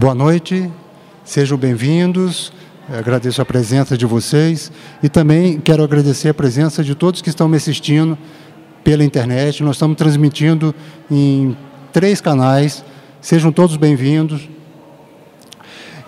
Boa 0.00 0.14
noite, 0.14 0.72
sejam 1.26 1.58
bem-vindos. 1.58 2.54
Agradeço 2.90 3.42
a 3.42 3.44
presença 3.44 3.98
de 3.98 4.06
vocês 4.06 4.72
e 5.02 5.10
também 5.10 5.60
quero 5.60 5.84
agradecer 5.84 6.30
a 6.30 6.34
presença 6.34 6.82
de 6.82 6.94
todos 6.94 7.20
que 7.20 7.28
estão 7.28 7.46
me 7.46 7.58
assistindo 7.58 8.16
pela 8.82 9.04
internet. 9.04 9.62
Nós 9.62 9.76
estamos 9.76 9.98
transmitindo 9.98 10.74
em 11.10 11.54
três 11.92 12.18
canais. 12.18 12.82
Sejam 13.20 13.52
todos 13.52 13.76
bem-vindos. 13.76 14.48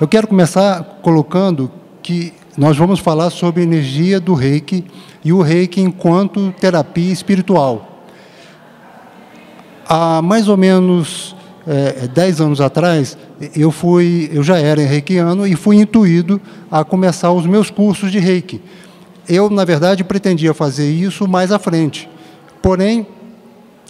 Eu 0.00 0.08
quero 0.08 0.26
começar 0.26 0.82
colocando 1.02 1.70
que 2.02 2.32
nós 2.56 2.78
vamos 2.78 2.98
falar 2.98 3.28
sobre 3.28 3.60
a 3.60 3.64
energia 3.64 4.18
do 4.18 4.32
reiki 4.32 4.86
e 5.22 5.34
o 5.34 5.42
reiki 5.42 5.82
enquanto 5.82 6.50
terapia 6.58 7.12
espiritual. 7.12 8.06
Há 9.86 10.22
mais 10.22 10.48
ou 10.48 10.56
menos 10.56 11.36
é, 11.66 12.08
dez 12.08 12.40
anos 12.40 12.60
atrás, 12.60 13.16
eu 13.54 13.70
fui, 13.70 14.30
eu 14.32 14.42
já 14.42 14.58
era 14.58 14.82
reikiano 14.82 15.46
e 15.46 15.54
fui 15.54 15.76
intuído 15.76 16.40
a 16.70 16.84
começar 16.84 17.32
os 17.32 17.46
meus 17.46 17.70
cursos 17.70 18.10
de 18.10 18.18
reiki. 18.18 18.60
Eu, 19.28 19.48
na 19.48 19.64
verdade, 19.64 20.02
pretendia 20.02 20.52
fazer 20.52 20.90
isso 20.90 21.28
mais 21.28 21.52
à 21.52 21.58
frente. 21.58 22.08
Porém, 22.60 23.06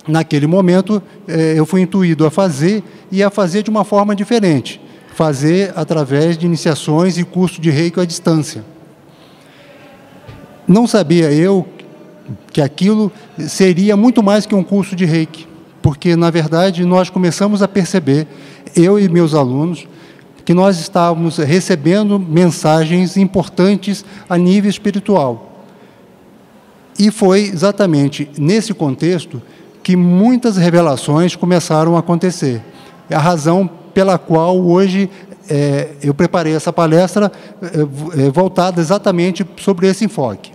naquele 0.06 0.46
momento, 0.46 1.02
é, 1.26 1.54
eu 1.56 1.64
fui 1.64 1.80
intuído 1.80 2.26
a 2.26 2.30
fazer 2.30 2.82
e 3.10 3.22
a 3.22 3.30
fazer 3.30 3.62
de 3.62 3.70
uma 3.70 3.84
forma 3.84 4.14
diferente. 4.14 4.80
Fazer 5.14 5.72
através 5.74 6.36
de 6.36 6.46
iniciações 6.46 7.16
e 7.16 7.24
curso 7.24 7.60
de 7.60 7.70
reiki 7.70 8.00
à 8.00 8.04
distância. 8.04 8.64
Não 10.68 10.86
sabia 10.86 11.32
eu 11.32 11.66
que 12.52 12.60
aquilo 12.60 13.10
seria 13.38 13.96
muito 13.96 14.22
mais 14.22 14.46
que 14.46 14.54
um 14.54 14.62
curso 14.62 14.94
de 14.94 15.04
reiki 15.04 15.51
porque, 15.82 16.14
na 16.14 16.30
verdade, 16.30 16.84
nós 16.84 17.10
começamos 17.10 17.60
a 17.60 17.68
perceber, 17.68 18.26
eu 18.76 18.98
e 18.98 19.08
meus 19.08 19.34
alunos, 19.34 19.86
que 20.44 20.54
nós 20.54 20.78
estávamos 20.78 21.36
recebendo 21.38 22.18
mensagens 22.18 23.16
importantes 23.16 24.04
a 24.28 24.38
nível 24.38 24.70
espiritual. 24.70 25.50
E 26.98 27.10
foi 27.10 27.42
exatamente 27.42 28.30
nesse 28.38 28.72
contexto 28.72 29.42
que 29.82 29.96
muitas 29.96 30.56
revelações 30.56 31.34
começaram 31.34 31.96
a 31.96 32.00
acontecer. 32.00 32.62
É 33.10 33.14
a 33.14 33.20
razão 33.20 33.68
pela 33.92 34.18
qual 34.18 34.58
hoje 34.58 35.10
é, 35.48 35.90
eu 36.02 36.14
preparei 36.14 36.54
essa 36.54 36.72
palestra 36.72 37.30
é, 37.60 38.26
é 38.26 38.30
voltada 38.30 38.80
exatamente 38.80 39.44
sobre 39.56 39.88
esse 39.88 40.04
enfoque. 40.04 40.52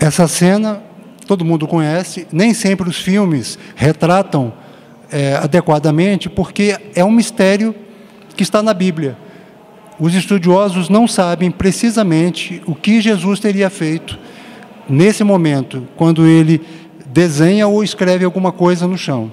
Essa 0.00 0.26
cena 0.26 0.82
todo 1.24 1.44
mundo 1.44 1.66
conhece, 1.66 2.26
nem 2.32 2.52
sempre 2.54 2.88
os 2.88 2.98
filmes 2.98 3.58
retratam 3.74 4.52
é, 5.10 5.34
adequadamente, 5.36 6.28
porque 6.28 6.76
é 6.94 7.04
um 7.04 7.10
mistério 7.10 7.74
que 8.36 8.42
está 8.42 8.62
na 8.62 8.74
Bíblia. 8.74 9.16
Os 9.98 10.14
estudiosos 10.14 10.88
não 10.88 11.06
sabem 11.06 11.50
precisamente 11.50 12.62
o 12.66 12.74
que 12.74 13.00
Jesus 13.00 13.38
teria 13.38 13.70
feito 13.70 14.18
nesse 14.88 15.22
momento, 15.22 15.86
quando 15.96 16.26
ele 16.26 16.60
desenha 17.06 17.68
ou 17.68 17.84
escreve 17.84 18.24
alguma 18.24 18.50
coisa 18.50 18.88
no 18.88 18.98
chão. 18.98 19.30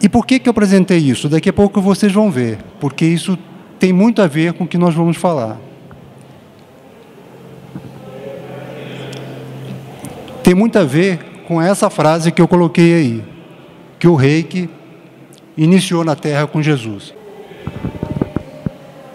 E 0.00 0.08
por 0.08 0.24
que, 0.24 0.38
que 0.38 0.48
eu 0.48 0.52
apresentei 0.52 0.98
isso? 0.98 1.28
Daqui 1.28 1.48
a 1.48 1.52
pouco 1.52 1.80
vocês 1.80 2.12
vão 2.12 2.30
ver, 2.30 2.58
porque 2.78 3.04
isso 3.04 3.36
tem 3.78 3.92
muito 3.92 4.22
a 4.22 4.26
ver 4.26 4.52
com 4.52 4.64
o 4.64 4.68
que 4.68 4.78
nós 4.78 4.94
vamos 4.94 5.16
falar. 5.16 5.58
Tem 10.46 10.54
muito 10.54 10.78
a 10.78 10.84
ver 10.84 11.18
com 11.48 11.60
essa 11.60 11.90
frase 11.90 12.30
que 12.30 12.40
eu 12.40 12.46
coloquei 12.46 12.94
aí, 12.94 13.24
que 13.98 14.06
o 14.06 14.14
reiki 14.14 14.70
iniciou 15.56 16.04
na 16.04 16.14
Terra 16.14 16.46
com 16.46 16.62
Jesus. 16.62 17.12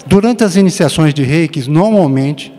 Durante 0.05 0.43
as 0.43 0.57
iniciações 0.57 1.13
de 1.13 1.23
reiki, 1.23 1.69
normalmente 1.69 2.53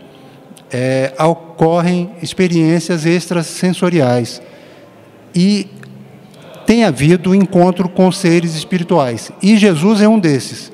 é, 0.71 1.13
ocorrem 1.19 2.13
experiências 2.19 3.05
extrasensoriais 3.05 4.41
e 5.35 5.67
tem 6.65 6.83
havido 6.83 7.35
encontro 7.35 7.87
com 7.87 8.11
seres 8.11 8.55
espirituais. 8.55 9.31
E 9.39 9.55
Jesus 9.55 10.01
é 10.01 10.07
um 10.07 10.17
desses. 10.17 10.71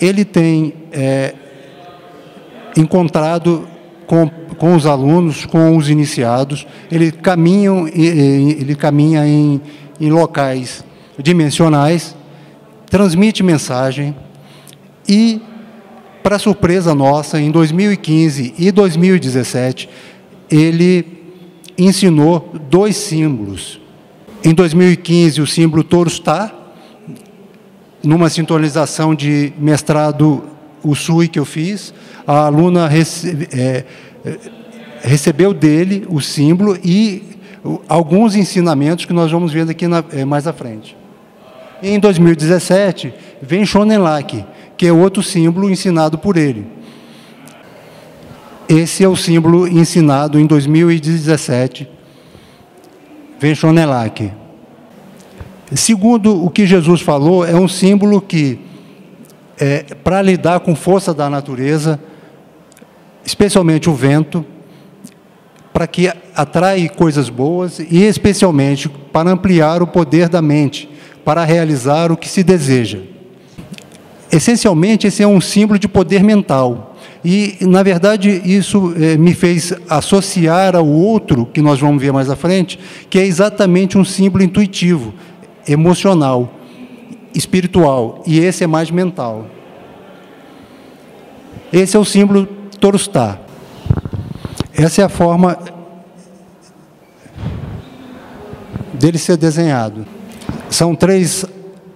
Ele 0.00 0.24
tem 0.24 0.72
é, 0.90 1.34
encontrado 2.74 3.68
com, 4.06 4.30
com 4.58 4.74
os 4.74 4.86
alunos, 4.86 5.46
com 5.46 5.76
os 5.76 5.88
iniciados. 5.88 6.66
Ele, 6.90 7.12
ele 7.14 8.74
caminha 8.74 9.26
em, 9.26 9.60
em 10.00 10.10
locais 10.10 10.84
dimensionais, 11.18 12.14
transmite 12.86 13.42
mensagem 13.42 14.14
e, 15.08 15.40
para 16.22 16.38
surpresa 16.38 16.94
nossa, 16.94 17.40
em 17.40 17.50
2015 17.50 18.54
e 18.58 18.70
2017, 18.70 19.88
ele 20.50 21.06
ensinou 21.76 22.52
dois 22.68 22.96
símbolos. 22.96 23.80
Em 24.44 24.54
2015, 24.54 25.40
o 25.40 25.46
símbolo 25.46 25.82
Torustá, 25.82 26.52
numa 28.02 28.28
sintonização 28.28 29.14
de 29.14 29.52
mestrado 29.58 30.44
Usui 30.82 31.26
que 31.26 31.38
eu 31.38 31.44
fiz, 31.44 31.92
a 32.26 32.46
aluna 32.46 32.88
é, 33.52 33.84
recebeu 35.02 35.54
dele 35.54 36.06
o 36.08 36.20
símbolo 36.20 36.76
e 36.82 37.22
alguns 37.88 38.34
ensinamentos 38.34 39.04
que 39.04 39.12
nós 39.12 39.30
vamos 39.30 39.52
ver 39.52 39.64
daqui 39.64 39.86
na, 39.86 40.04
é, 40.12 40.24
mais 40.24 40.46
à 40.46 40.52
frente. 40.52 40.96
Em 41.82 41.98
2017, 41.98 43.12
vem 43.40 43.64
Shonenlaki, 43.64 44.44
que 44.76 44.86
é 44.86 44.92
outro 44.92 45.22
símbolo 45.22 45.70
ensinado 45.70 46.18
por 46.18 46.36
ele. 46.36 46.66
Esse 48.68 49.04
é 49.04 49.08
o 49.08 49.16
símbolo 49.16 49.66
ensinado 49.66 50.38
em 50.38 50.46
2017. 50.46 51.88
Vem 53.38 53.54
Shonenlaki. 53.54 54.32
Segundo 55.74 56.44
o 56.44 56.50
que 56.50 56.66
Jesus 56.66 57.00
falou, 57.00 57.46
é 57.46 57.54
um 57.54 57.68
símbolo 57.68 58.20
que, 58.20 58.58
é, 59.58 59.84
para 60.02 60.20
lidar 60.20 60.60
com 60.60 60.74
força 60.74 61.14
da 61.14 61.30
natureza, 61.30 62.00
especialmente 63.24 63.88
o 63.90 63.94
vento, 63.94 64.44
para 65.72 65.86
que 65.86 66.10
atrai 66.34 66.88
coisas 66.88 67.28
boas 67.28 67.78
e 67.78 68.02
especialmente 68.02 68.88
para 68.88 69.30
ampliar 69.30 69.82
o 69.82 69.86
poder 69.86 70.28
da 70.28 70.42
mente, 70.42 70.88
para 71.24 71.44
realizar 71.44 72.10
o 72.10 72.16
que 72.16 72.28
se 72.28 72.42
deseja. 72.42 72.98
Essencialmente, 74.30 75.06
esse 75.06 75.22
é 75.22 75.26
um 75.26 75.40
símbolo 75.40 75.78
de 75.78 75.88
poder 75.88 76.22
mental. 76.22 76.96
E, 77.24 77.56
na 77.60 77.82
verdade, 77.82 78.42
isso 78.44 78.92
eh, 78.96 79.16
me 79.16 79.34
fez 79.34 79.72
associar 79.88 80.76
ao 80.76 80.86
outro, 80.86 81.46
que 81.46 81.62
nós 81.62 81.80
vamos 81.80 82.02
ver 82.02 82.12
mais 82.12 82.28
à 82.28 82.36
frente, 82.36 82.78
que 83.08 83.18
é 83.18 83.24
exatamente 83.24 83.96
um 83.96 84.04
símbolo 84.04 84.44
intuitivo, 84.44 85.14
emocional, 85.66 86.52
espiritual, 87.34 88.22
e 88.26 88.38
esse 88.38 88.64
é 88.64 88.66
mais 88.66 88.90
mental. 88.90 89.46
Esse 91.72 91.96
é 91.96 92.00
o 92.00 92.04
símbolo 92.04 92.48
Torustá. 92.80 93.38
Essa 94.72 95.02
é 95.02 95.04
a 95.04 95.08
forma 95.08 95.58
dele 98.94 99.18
ser 99.18 99.36
desenhado. 99.36 100.06
São 100.70 100.94
três 100.94 101.44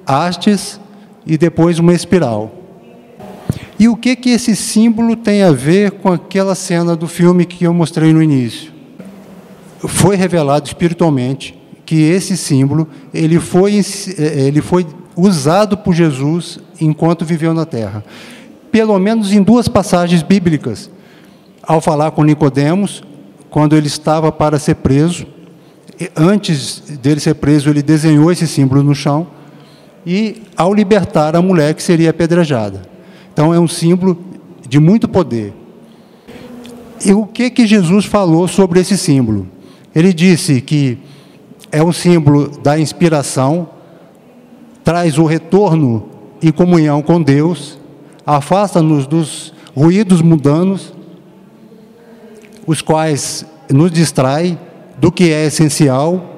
hastes 0.07 0.81
e 1.27 1.39
depois 1.39 1.79
uma 1.79 1.93
espiral. 1.93 2.53
E 3.79 3.89
o 3.89 3.97
que 3.97 4.15
que 4.17 4.31
esse 4.31 4.55
símbolo 4.55 5.17
tem 5.17 5.43
a 5.43 5.53
ver 5.53 5.93
com 5.93 6.13
aquela 6.13 6.55
cena 6.55 6.95
do 6.95 7.09
filme 7.09 7.45
que 7.45 7.65
eu 7.65 7.75
mostrei 7.75 8.13
no 8.13 8.23
início? 8.23 8.73
Foi 9.79 10.17
revelado 10.17 10.67
espiritualmente 10.67 11.59
que 11.85 12.01
esse 12.03 12.37
símbolo 12.37 12.89
ele 13.13 13.41
foi 13.41 13.81
ele 14.19 14.61
foi 14.61 14.87
usado 15.17 15.77
por 15.77 15.95
Jesus 15.95 16.61
enquanto 16.81 17.25
viveu 17.25 17.53
na 17.53 17.67
Terra 17.67 18.05
pelo 18.73 18.99
menos 18.99 19.33
em 19.33 19.43
duas 19.43 19.69
passagens 19.69 20.23
bíblicas, 20.23 20.91
ao 21.63 21.81
falar 21.81 22.11
com 22.11 22.25
Nicodemos, 22.25 23.05
quando 23.51 23.77
ele 23.77 23.87
estava 23.87 24.33
para 24.33 24.59
ser 24.59 24.77
preso, 24.77 25.27
antes 26.17 26.81
dele 27.03 27.21
ser 27.21 27.35
preso, 27.35 27.69
ele 27.69 27.83
desenhou 27.83 28.33
esse 28.33 28.49
símbolo 28.49 28.83
no 28.83 28.95
chão, 28.95 29.27
e 30.05 30.43
ao 30.57 30.73
libertar 30.75 31.37
a 31.37 31.43
mulher 31.43 31.75
que 31.75 31.83
seria 31.83 32.11
apedrejada. 32.11 32.83
Então 33.33 33.55
é 33.55 33.61
um 33.61 33.69
símbolo 33.69 34.19
de 34.67 34.81
muito 34.81 35.07
poder. 35.07 35.53
E 37.05 37.13
o 37.13 37.27
que 37.27 37.51
que 37.51 37.67
Jesus 37.67 38.07
falou 38.07 38.49
sobre 38.49 38.81
esse 38.81 38.97
símbolo? 38.97 39.47
Ele 39.95 40.13
disse 40.13 40.61
que 40.61 40.99
é 41.71 41.83
um 41.83 41.93
símbolo 41.93 42.49
da 42.49 42.79
inspiração, 42.79 43.69
traz 44.83 45.19
o 45.19 45.25
retorno 45.25 46.09
e 46.41 46.51
comunhão 46.51 47.03
com 47.03 47.23
Deus, 47.23 47.79
afasta-nos 48.27 49.07
dos 49.07 49.53
ruídos 49.75 50.21
mundanos, 50.23 50.93
os 52.67 52.81
quais 52.81 53.45
nos 53.71 53.91
distraem 53.91 54.59
do 54.99 55.11
que 55.11 55.33
é 55.33 55.47
essencial 55.47 56.33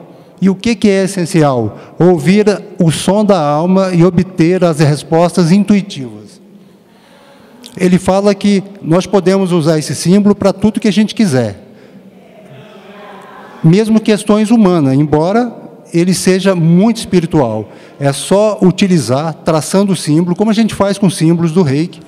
E 0.44 0.50
o 0.50 0.54
que, 0.54 0.76
é 0.90 1.04
essencial? 1.04 1.78
Ouvir 1.98 2.44
o 2.78 2.90
som 2.90 3.24
da 3.24 3.40
alma 3.40 3.94
e 3.94 4.04
obter 4.04 4.62
as 4.62 4.78
respostas 4.78 5.50
intuitivas. 5.50 6.38
Ele 7.74 7.98
fala 7.98 8.34
que 8.34 8.62
nós 8.82 9.06
podemos 9.06 9.52
usar 9.52 9.78
esse 9.78 9.94
símbolo 9.94 10.34
para 10.34 10.52
tudo 10.52 10.80
que 10.80 10.88
a 10.88 10.92
gente 10.92 11.14
quiser, 11.14 11.56
mesmo 13.62 13.98
questões 13.98 14.50
humanas, 14.50 14.92
embora 14.92 15.63
ele 15.94 16.12
seja 16.12 16.56
muito 16.56 16.96
espiritual. 16.96 17.70
É 18.00 18.12
só 18.12 18.58
utilizar, 18.60 19.32
traçando 19.32 19.92
o 19.92 19.96
símbolo, 19.96 20.34
como 20.34 20.50
a 20.50 20.54
gente 20.54 20.74
faz 20.74 20.98
com 20.98 21.08
símbolos 21.08 21.52
do 21.52 21.62
reiki, 21.62 22.00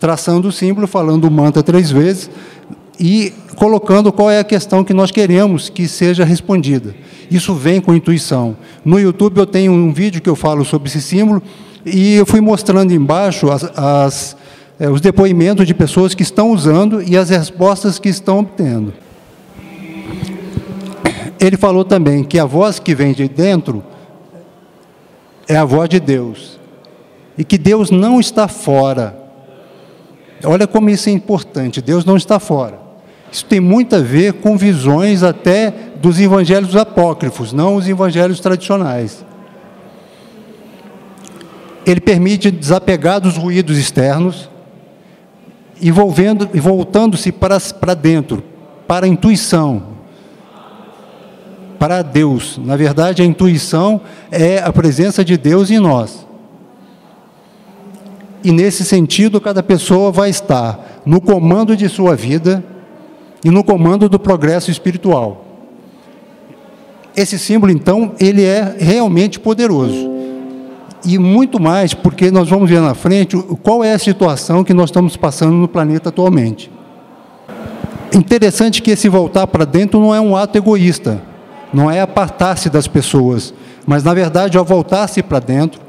traçando 0.00 0.48
o 0.48 0.52
símbolo, 0.52 0.86
falando 0.86 1.26
o 1.26 1.30
mantra 1.30 1.62
três 1.62 1.90
vezes 1.90 2.30
e 2.98 3.34
colocando 3.56 4.10
qual 4.10 4.30
é 4.30 4.38
a 4.38 4.44
questão 4.44 4.82
que 4.82 4.94
nós 4.94 5.10
queremos 5.10 5.68
que 5.68 5.86
seja 5.86 6.24
respondida. 6.24 6.94
Isso 7.30 7.54
vem 7.54 7.80
com 7.80 7.94
intuição. 7.94 8.56
No 8.84 8.98
YouTube 8.98 9.38
eu 9.38 9.46
tenho 9.46 9.72
um 9.72 9.92
vídeo 9.92 10.22
que 10.22 10.28
eu 10.28 10.36
falo 10.36 10.64
sobre 10.64 10.88
esse 10.88 11.02
símbolo 11.02 11.42
e 11.84 12.14
eu 12.14 12.24
fui 12.24 12.40
mostrando 12.40 12.94
embaixo 12.94 13.50
as, 13.50 13.64
as, 13.76 14.36
é, 14.80 14.88
os 14.88 15.02
depoimentos 15.02 15.66
de 15.66 15.74
pessoas 15.74 16.14
que 16.14 16.22
estão 16.22 16.50
usando 16.50 17.02
e 17.02 17.16
as 17.16 17.28
respostas 17.28 17.98
que 17.98 18.08
estão 18.08 18.38
obtendo. 18.38 18.92
Ele 21.44 21.58
falou 21.58 21.84
também 21.84 22.24
que 22.24 22.38
a 22.38 22.46
voz 22.46 22.78
que 22.78 22.94
vem 22.94 23.12
de 23.12 23.28
dentro 23.28 23.84
é 25.46 25.54
a 25.54 25.64
voz 25.64 25.90
de 25.90 26.00
Deus 26.00 26.58
e 27.36 27.44
que 27.44 27.58
Deus 27.58 27.90
não 27.90 28.18
está 28.18 28.48
fora. 28.48 29.14
Olha 30.42 30.66
como 30.66 30.88
isso 30.88 31.10
é 31.10 31.12
importante: 31.12 31.82
Deus 31.82 32.02
não 32.06 32.16
está 32.16 32.38
fora. 32.38 32.80
Isso 33.30 33.44
tem 33.44 33.60
muito 33.60 33.94
a 33.94 33.98
ver 33.98 34.32
com 34.34 34.56
visões 34.56 35.22
até 35.22 35.70
dos 36.00 36.18
evangelhos 36.18 36.74
apócrifos, 36.76 37.52
não 37.52 37.76
os 37.76 37.86
evangelhos 37.86 38.40
tradicionais. 38.40 39.22
Ele 41.84 42.00
permite 42.00 42.50
desapegar 42.50 43.20
dos 43.20 43.36
ruídos 43.36 43.76
externos 43.76 44.48
e 45.78 45.90
voltando-se 45.90 47.30
para, 47.30 47.60
para 47.60 47.92
dentro, 47.92 48.42
para 48.86 49.04
a 49.04 49.08
intuição, 49.08 49.93
para 51.84 52.00
Deus. 52.00 52.58
Na 52.64 52.76
verdade, 52.76 53.20
a 53.20 53.26
intuição 53.26 54.00
é 54.32 54.56
a 54.58 54.72
presença 54.72 55.22
de 55.22 55.36
Deus 55.36 55.70
em 55.70 55.78
nós. 55.78 56.26
E 58.42 58.50
nesse 58.50 58.86
sentido, 58.86 59.38
cada 59.38 59.62
pessoa 59.62 60.10
vai 60.10 60.30
estar 60.30 61.02
no 61.04 61.20
comando 61.20 61.76
de 61.76 61.86
sua 61.90 62.16
vida 62.16 62.64
e 63.44 63.50
no 63.50 63.62
comando 63.62 64.08
do 64.08 64.18
progresso 64.18 64.70
espiritual. 64.70 65.44
Esse 67.14 67.38
símbolo, 67.38 67.70
então, 67.70 68.12
ele 68.18 68.42
é 68.42 68.76
realmente 68.78 69.38
poderoso. 69.38 70.10
E 71.04 71.18
muito 71.18 71.60
mais, 71.60 71.92
porque 71.92 72.30
nós 72.30 72.48
vamos 72.48 72.70
ver 72.70 72.80
na 72.80 72.94
frente 72.94 73.36
qual 73.62 73.84
é 73.84 73.92
a 73.92 73.98
situação 73.98 74.64
que 74.64 74.72
nós 74.72 74.88
estamos 74.88 75.18
passando 75.18 75.52
no 75.52 75.68
planeta 75.68 76.08
atualmente. 76.08 76.70
Interessante 78.10 78.80
que 78.80 78.92
esse 78.92 79.06
voltar 79.06 79.46
para 79.46 79.66
dentro 79.66 80.00
não 80.00 80.14
é 80.14 80.20
um 80.20 80.34
ato 80.34 80.56
egoísta, 80.56 81.33
não 81.74 81.90
é 81.90 82.00
apartar-se 82.00 82.70
das 82.70 82.86
pessoas, 82.86 83.52
mas 83.86 84.04
na 84.04 84.14
verdade, 84.14 84.56
ao 84.56 84.64
voltar-se 84.64 85.22
para 85.22 85.40
dentro, 85.40 85.80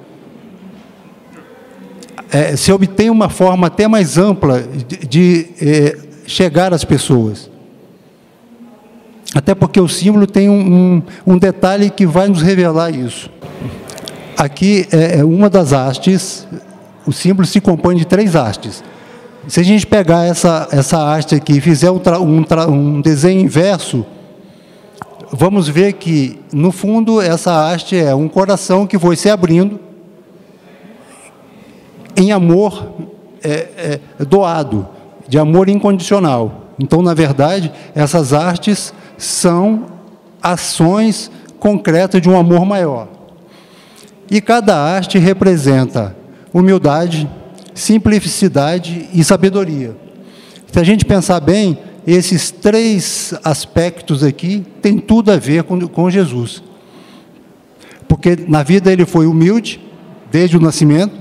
é, 2.31 2.55
se 2.55 2.71
obtém 2.71 3.09
uma 3.09 3.29
forma 3.29 3.67
até 3.67 3.87
mais 3.87 4.17
ampla 4.17 4.61
de, 4.61 5.07
de 5.07 5.47
é, 5.61 5.97
chegar 6.25 6.73
às 6.73 6.83
pessoas. 6.83 7.49
Até 9.33 9.53
porque 9.53 9.79
o 9.79 9.87
símbolo 9.87 10.25
tem 10.25 10.49
um, 10.49 10.53
um, 10.53 11.03
um 11.33 11.37
detalhe 11.37 11.89
que 11.89 12.05
vai 12.05 12.27
nos 12.27 12.41
revelar 12.41 12.89
isso. 12.89 13.29
Aqui 14.37 14.87
é, 14.91 15.19
é 15.19 15.23
uma 15.23 15.49
das 15.49 15.71
hastes, 15.71 16.47
o 17.05 17.13
símbolo 17.13 17.47
se 17.47 17.61
compõe 17.61 17.95
de 17.95 18.05
três 18.05 18.35
hastes. 18.35 18.83
Se 19.47 19.59
a 19.59 19.63
gente 19.63 19.85
pegar 19.85 20.25
essa, 20.25 20.67
essa 20.71 21.13
haste 21.13 21.35
aqui 21.35 21.57
e 21.57 21.61
fizer 21.61 21.91
um, 21.91 21.99
um, 21.99 22.71
um 22.71 23.01
desenho 23.01 23.41
inverso, 23.41 24.05
vamos 25.31 25.67
ver 25.67 25.93
que, 25.93 26.39
no 26.51 26.71
fundo, 26.71 27.21
essa 27.21 27.67
haste 27.69 27.95
é 27.97 28.13
um 28.13 28.27
coração 28.27 28.85
que 28.85 28.99
foi 28.99 29.15
se 29.15 29.29
abrindo 29.29 29.79
em 32.15 32.31
amor 32.31 32.93
é, 33.43 33.99
é, 34.19 34.25
doado, 34.25 34.87
de 35.27 35.37
amor 35.37 35.69
incondicional. 35.69 36.71
Então, 36.79 37.01
na 37.01 37.13
verdade, 37.13 37.71
essas 37.93 38.33
artes 38.33 38.93
são 39.17 39.85
ações 40.41 41.31
concretas 41.59 42.21
de 42.21 42.29
um 42.29 42.37
amor 42.37 42.65
maior. 42.65 43.07
E 44.29 44.41
cada 44.41 44.75
arte 44.77 45.17
representa 45.17 46.15
humildade, 46.53 47.29
simplicidade 47.73 49.09
e 49.13 49.23
sabedoria. 49.23 49.95
Se 50.71 50.79
a 50.79 50.83
gente 50.83 51.05
pensar 51.05 51.39
bem, 51.39 51.77
esses 52.05 52.51
três 52.51 53.33
aspectos 53.43 54.23
aqui 54.23 54.63
têm 54.81 54.99
tudo 54.99 55.31
a 55.31 55.37
ver 55.37 55.63
com, 55.63 55.87
com 55.87 56.09
Jesus. 56.09 56.61
Porque 58.07 58.37
na 58.47 58.61
vida 58.61 58.91
ele 58.91 59.05
foi 59.05 59.25
humilde, 59.25 59.79
desde 60.31 60.57
o 60.57 60.59
nascimento, 60.59 61.15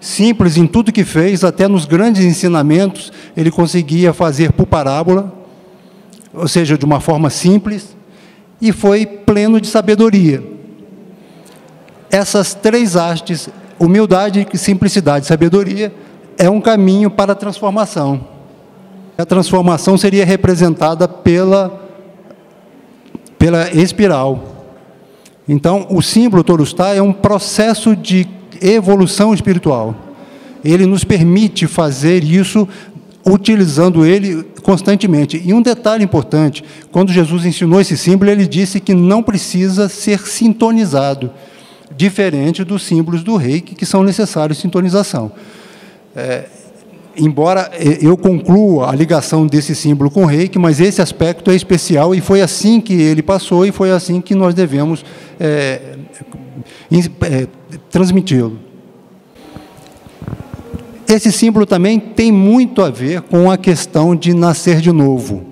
simples 0.00 0.56
em 0.56 0.66
tudo 0.66 0.92
que 0.92 1.04
fez, 1.04 1.42
até 1.42 1.66
nos 1.66 1.84
grandes 1.84 2.24
ensinamentos, 2.24 3.12
ele 3.36 3.50
conseguia 3.50 4.12
fazer 4.12 4.52
por 4.52 4.66
parábola, 4.66 5.32
ou 6.32 6.46
seja, 6.46 6.78
de 6.78 6.84
uma 6.84 7.00
forma 7.00 7.30
simples, 7.30 7.96
e 8.60 8.72
foi 8.72 9.06
pleno 9.06 9.60
de 9.60 9.66
sabedoria. 9.66 10.42
Essas 12.10 12.54
três 12.54 12.94
hastes, 12.94 13.48
humildade, 13.78 14.46
simplicidade 14.54 15.24
e 15.24 15.28
sabedoria, 15.28 15.92
é 16.38 16.48
um 16.48 16.60
caminho 16.60 17.10
para 17.10 17.32
a 17.32 17.36
transformação. 17.36 18.32
A 19.22 19.24
transformação 19.24 19.96
seria 19.96 20.24
representada 20.24 21.06
pela, 21.06 21.80
pela 23.38 23.70
espiral. 23.70 24.66
Então, 25.48 25.86
o 25.90 26.02
símbolo 26.02 26.42
Torustá 26.42 26.92
é 26.92 27.00
um 27.00 27.12
processo 27.12 27.94
de 27.94 28.26
evolução 28.60 29.32
espiritual. 29.32 29.94
Ele 30.64 30.86
nos 30.86 31.04
permite 31.04 31.68
fazer 31.68 32.24
isso 32.24 32.68
utilizando 33.24 34.04
ele 34.04 34.42
constantemente. 34.60 35.40
E 35.44 35.54
um 35.54 35.62
detalhe 35.62 36.02
importante: 36.02 36.64
quando 36.90 37.12
Jesus 37.12 37.44
ensinou 37.44 37.80
esse 37.80 37.96
símbolo, 37.96 38.28
ele 38.28 38.44
disse 38.44 38.80
que 38.80 38.92
não 38.92 39.22
precisa 39.22 39.88
ser 39.88 40.18
sintonizado, 40.26 41.30
diferente 41.96 42.64
dos 42.64 42.82
símbolos 42.82 43.22
do 43.22 43.36
reiki, 43.36 43.76
que 43.76 43.86
são 43.86 44.02
necessários 44.02 44.58
sintonização. 44.58 45.30
É, 46.16 46.46
embora 47.16 47.70
eu 48.00 48.16
conclua 48.16 48.90
a 48.90 48.94
ligação 48.94 49.46
desse 49.46 49.74
símbolo 49.74 50.10
com 50.10 50.22
o 50.22 50.26
reiki, 50.26 50.58
mas 50.58 50.80
esse 50.80 51.00
aspecto 51.02 51.50
é 51.50 51.54
especial 51.54 52.14
e 52.14 52.20
foi 52.20 52.40
assim 52.40 52.80
que 52.80 52.94
ele 52.94 53.22
passou 53.22 53.66
e 53.66 53.72
foi 53.72 53.90
assim 53.90 54.20
que 54.20 54.34
nós 54.34 54.54
devemos 54.54 55.04
é, 55.38 55.96
é, 56.90 57.46
transmiti-lo. 57.90 58.58
Esse 61.08 61.30
símbolo 61.30 61.66
também 61.66 61.98
tem 61.98 62.32
muito 62.32 62.82
a 62.82 62.90
ver 62.90 63.20
com 63.22 63.50
a 63.50 63.58
questão 63.58 64.16
de 64.16 64.32
nascer 64.32 64.80
de 64.80 64.90
novo. 64.90 65.44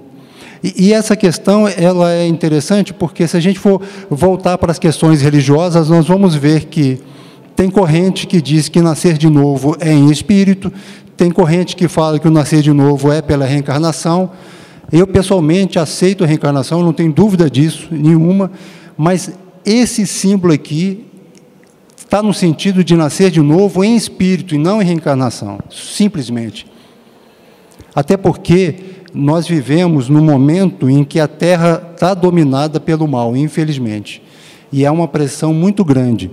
E, 0.63 0.87
e, 0.89 0.93
essa 0.93 1.17
questão 1.17 1.67
ela 1.67 2.13
é 2.13 2.27
interessante 2.27 2.93
porque 2.93 3.27
se 3.27 3.37
a 3.37 3.41
gente 3.41 3.59
for 3.59 3.81
voltar 4.09 4.59
para 4.59 4.71
as 4.71 4.79
questões 4.79 5.23
religiosas, 5.23 5.89
nós 5.89 6.07
vamos 6.07 6.35
ver 6.35 6.67
que 6.67 7.01
tem 7.57 7.71
corrente 7.71 8.27
que 8.27 8.41
diz 8.41 8.69
que 8.69 8.81
nascer 8.81 9.19
de 9.19 9.29
novo 9.29 9.77
é 9.81 9.93
em 9.93 10.11
espírito, 10.11 10.73
tem 11.21 11.31
corrente 11.31 11.77
que 11.77 11.87
fala 11.87 12.19
que 12.19 12.27
o 12.27 12.31
nascer 12.31 12.63
de 12.63 12.73
novo 12.73 13.13
é 13.13 13.21
pela 13.21 13.45
reencarnação. 13.45 14.31
Eu 14.91 15.07
pessoalmente 15.07 15.79
aceito 15.79 16.25
a 16.25 16.27
reencarnação, 16.27 16.83
não 16.83 16.95
tenho 16.95 17.13
dúvida 17.13 17.51
disso 17.51 17.89
nenhuma, 17.91 18.51
mas 18.97 19.31
esse 19.63 20.07
símbolo 20.07 20.55
aqui 20.55 21.05
está 21.95 22.23
no 22.23 22.33
sentido 22.33 22.83
de 22.83 22.97
nascer 22.97 23.31
de 23.31 23.43
novo 23.43 23.85
em 23.85 23.97
espírito 23.97 24.55
e 24.55 24.59
não 24.59 24.81
em 24.81 24.85
reencarnação, 24.87 25.59
simplesmente. 25.69 26.67
Até 27.95 28.17
porque 28.17 28.77
nós 29.13 29.47
vivemos 29.47 30.09
num 30.09 30.25
momento 30.25 30.89
em 30.89 31.05
que 31.05 31.21
a 31.21 31.29
Terra 31.29 31.91
está 31.93 32.15
dominada 32.15 32.81
pelo 32.81 33.07
mal, 33.07 33.37
infelizmente, 33.37 34.23
e 34.73 34.87
é 34.87 34.91
uma 34.91 35.07
pressão 35.07 35.53
muito 35.53 35.85
grande. 35.85 36.31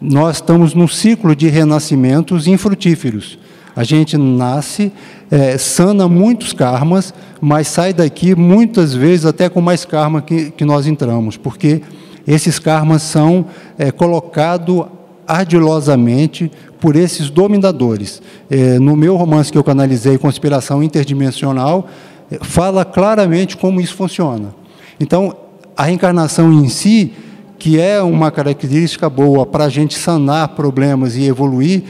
Nós 0.00 0.36
estamos 0.36 0.72
num 0.72 0.88
ciclo 0.88 1.36
de 1.36 1.46
renascimentos 1.48 2.46
infrutíferos. 2.46 3.38
A 3.76 3.82
gente 3.82 4.16
nasce, 4.16 4.92
é, 5.30 5.58
sana 5.58 6.08
muitos 6.08 6.52
karmas, 6.52 7.12
mas 7.40 7.68
sai 7.68 7.92
daqui 7.92 8.34
muitas 8.34 8.94
vezes 8.94 9.26
até 9.26 9.48
com 9.48 9.60
mais 9.60 9.84
karma 9.84 10.22
que, 10.22 10.50
que 10.50 10.64
nós 10.64 10.86
entramos, 10.86 11.36
porque 11.36 11.82
esses 12.26 12.58
karmas 12.58 13.02
são 13.02 13.46
é, 13.78 13.90
colocados 13.90 14.84
ardilosamente 15.26 16.50
por 16.80 16.96
esses 16.96 17.30
dominadores. 17.30 18.22
É, 18.50 18.78
no 18.78 18.94
meu 18.94 19.16
romance 19.16 19.50
que 19.50 19.58
eu 19.58 19.64
canalizei, 19.64 20.18
Conspiração 20.18 20.82
Interdimensional, 20.82 21.86
é, 22.30 22.38
fala 22.42 22.84
claramente 22.84 23.56
como 23.56 23.80
isso 23.80 23.94
funciona. 23.94 24.54
Então, 25.00 25.34
a 25.76 25.84
reencarnação 25.84 26.52
em 26.52 26.68
si, 26.68 27.12
que 27.58 27.80
é 27.80 28.02
uma 28.02 28.30
característica 28.30 29.08
boa 29.08 29.44
para 29.46 29.64
a 29.64 29.68
gente 29.68 29.98
sanar 29.98 30.48
problemas 30.48 31.16
e 31.16 31.24
evoluir, 31.24 31.82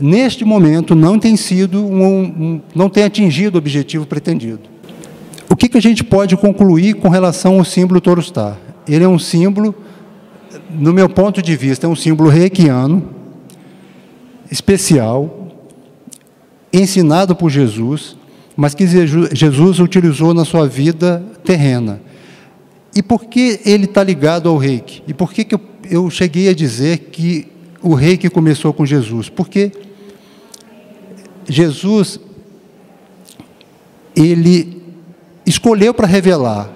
neste 0.00 0.44
momento 0.44 0.94
não 0.94 1.18
tem 1.18 1.36
sido 1.36 1.84
um, 1.84 2.04
um, 2.04 2.60
não 2.74 2.88
tem 2.88 3.04
atingido 3.04 3.56
o 3.56 3.58
objetivo 3.58 4.06
pretendido. 4.06 4.60
O 5.48 5.56
que, 5.56 5.68
que 5.68 5.78
a 5.78 5.82
gente 5.82 6.04
pode 6.04 6.36
concluir 6.36 6.94
com 6.94 7.08
relação 7.08 7.58
ao 7.58 7.64
símbolo 7.64 8.00
Torustar? 8.00 8.58
Ele 8.86 9.04
é 9.04 9.08
um 9.08 9.18
símbolo, 9.18 9.74
no 10.70 10.92
meu 10.92 11.08
ponto 11.08 11.40
de 11.40 11.56
vista, 11.56 11.86
é 11.86 11.90
um 11.90 11.96
símbolo 11.96 12.28
reikiano, 12.28 13.10
especial, 14.50 15.48
ensinado 16.72 17.34
por 17.34 17.50
Jesus, 17.50 18.16
mas 18.56 18.74
que 18.74 18.86
Jesus 18.86 19.80
utilizou 19.80 20.34
na 20.34 20.44
sua 20.44 20.68
vida 20.68 21.24
terrena. 21.44 22.00
E 22.94 23.02
por 23.02 23.26
que 23.26 23.60
ele 23.64 23.84
está 23.84 24.02
ligado 24.02 24.48
ao 24.48 24.56
reiki? 24.56 25.02
E 25.06 25.12
por 25.12 25.32
que, 25.32 25.44
que 25.44 25.54
eu, 25.54 25.60
eu 25.90 26.10
cheguei 26.10 26.48
a 26.48 26.54
dizer 26.54 27.10
que 27.12 27.46
o 27.82 27.94
reiki 27.94 28.30
começou 28.30 28.72
com 28.72 28.86
Jesus? 28.86 29.28
Porque 29.28 29.70
Jesus, 31.48 32.18
ele 34.14 34.82
escolheu 35.44 35.94
para 35.94 36.06
revelar 36.06 36.70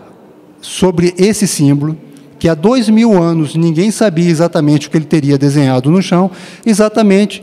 sobre 0.60 1.14
esse 1.18 1.46
símbolo, 1.48 1.96
que 2.38 2.48
há 2.48 2.54
dois 2.54 2.88
mil 2.88 3.20
anos 3.22 3.54
ninguém 3.54 3.90
sabia 3.90 4.30
exatamente 4.30 4.86
o 4.86 4.90
que 4.90 4.96
ele 4.96 5.04
teria 5.04 5.36
desenhado 5.36 5.90
no 5.90 6.00
chão, 6.02 6.30
exatamente 6.64 7.42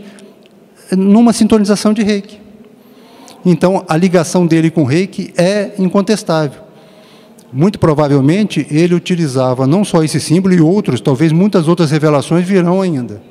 numa 0.95 1.33
sintonização 1.33 1.93
de 1.93 2.03
reiki. 2.03 2.39
Então, 3.45 3.85
a 3.87 3.95
ligação 3.95 4.45
dele 4.45 4.69
com 4.69 4.83
reiki 4.83 5.33
é 5.37 5.71
incontestável. 5.77 6.61
Muito 7.51 7.79
provavelmente, 7.79 8.67
ele 8.69 8.93
utilizava 8.93 9.65
não 9.65 9.85
só 9.85 10.03
esse 10.03 10.19
símbolo 10.19 10.53
e 10.53 10.61
outros, 10.61 10.99
talvez 10.99 11.31
muitas 11.31 11.67
outras 11.67 11.91
revelações 11.91 12.45
virão 12.45 12.81
ainda. 12.81 13.21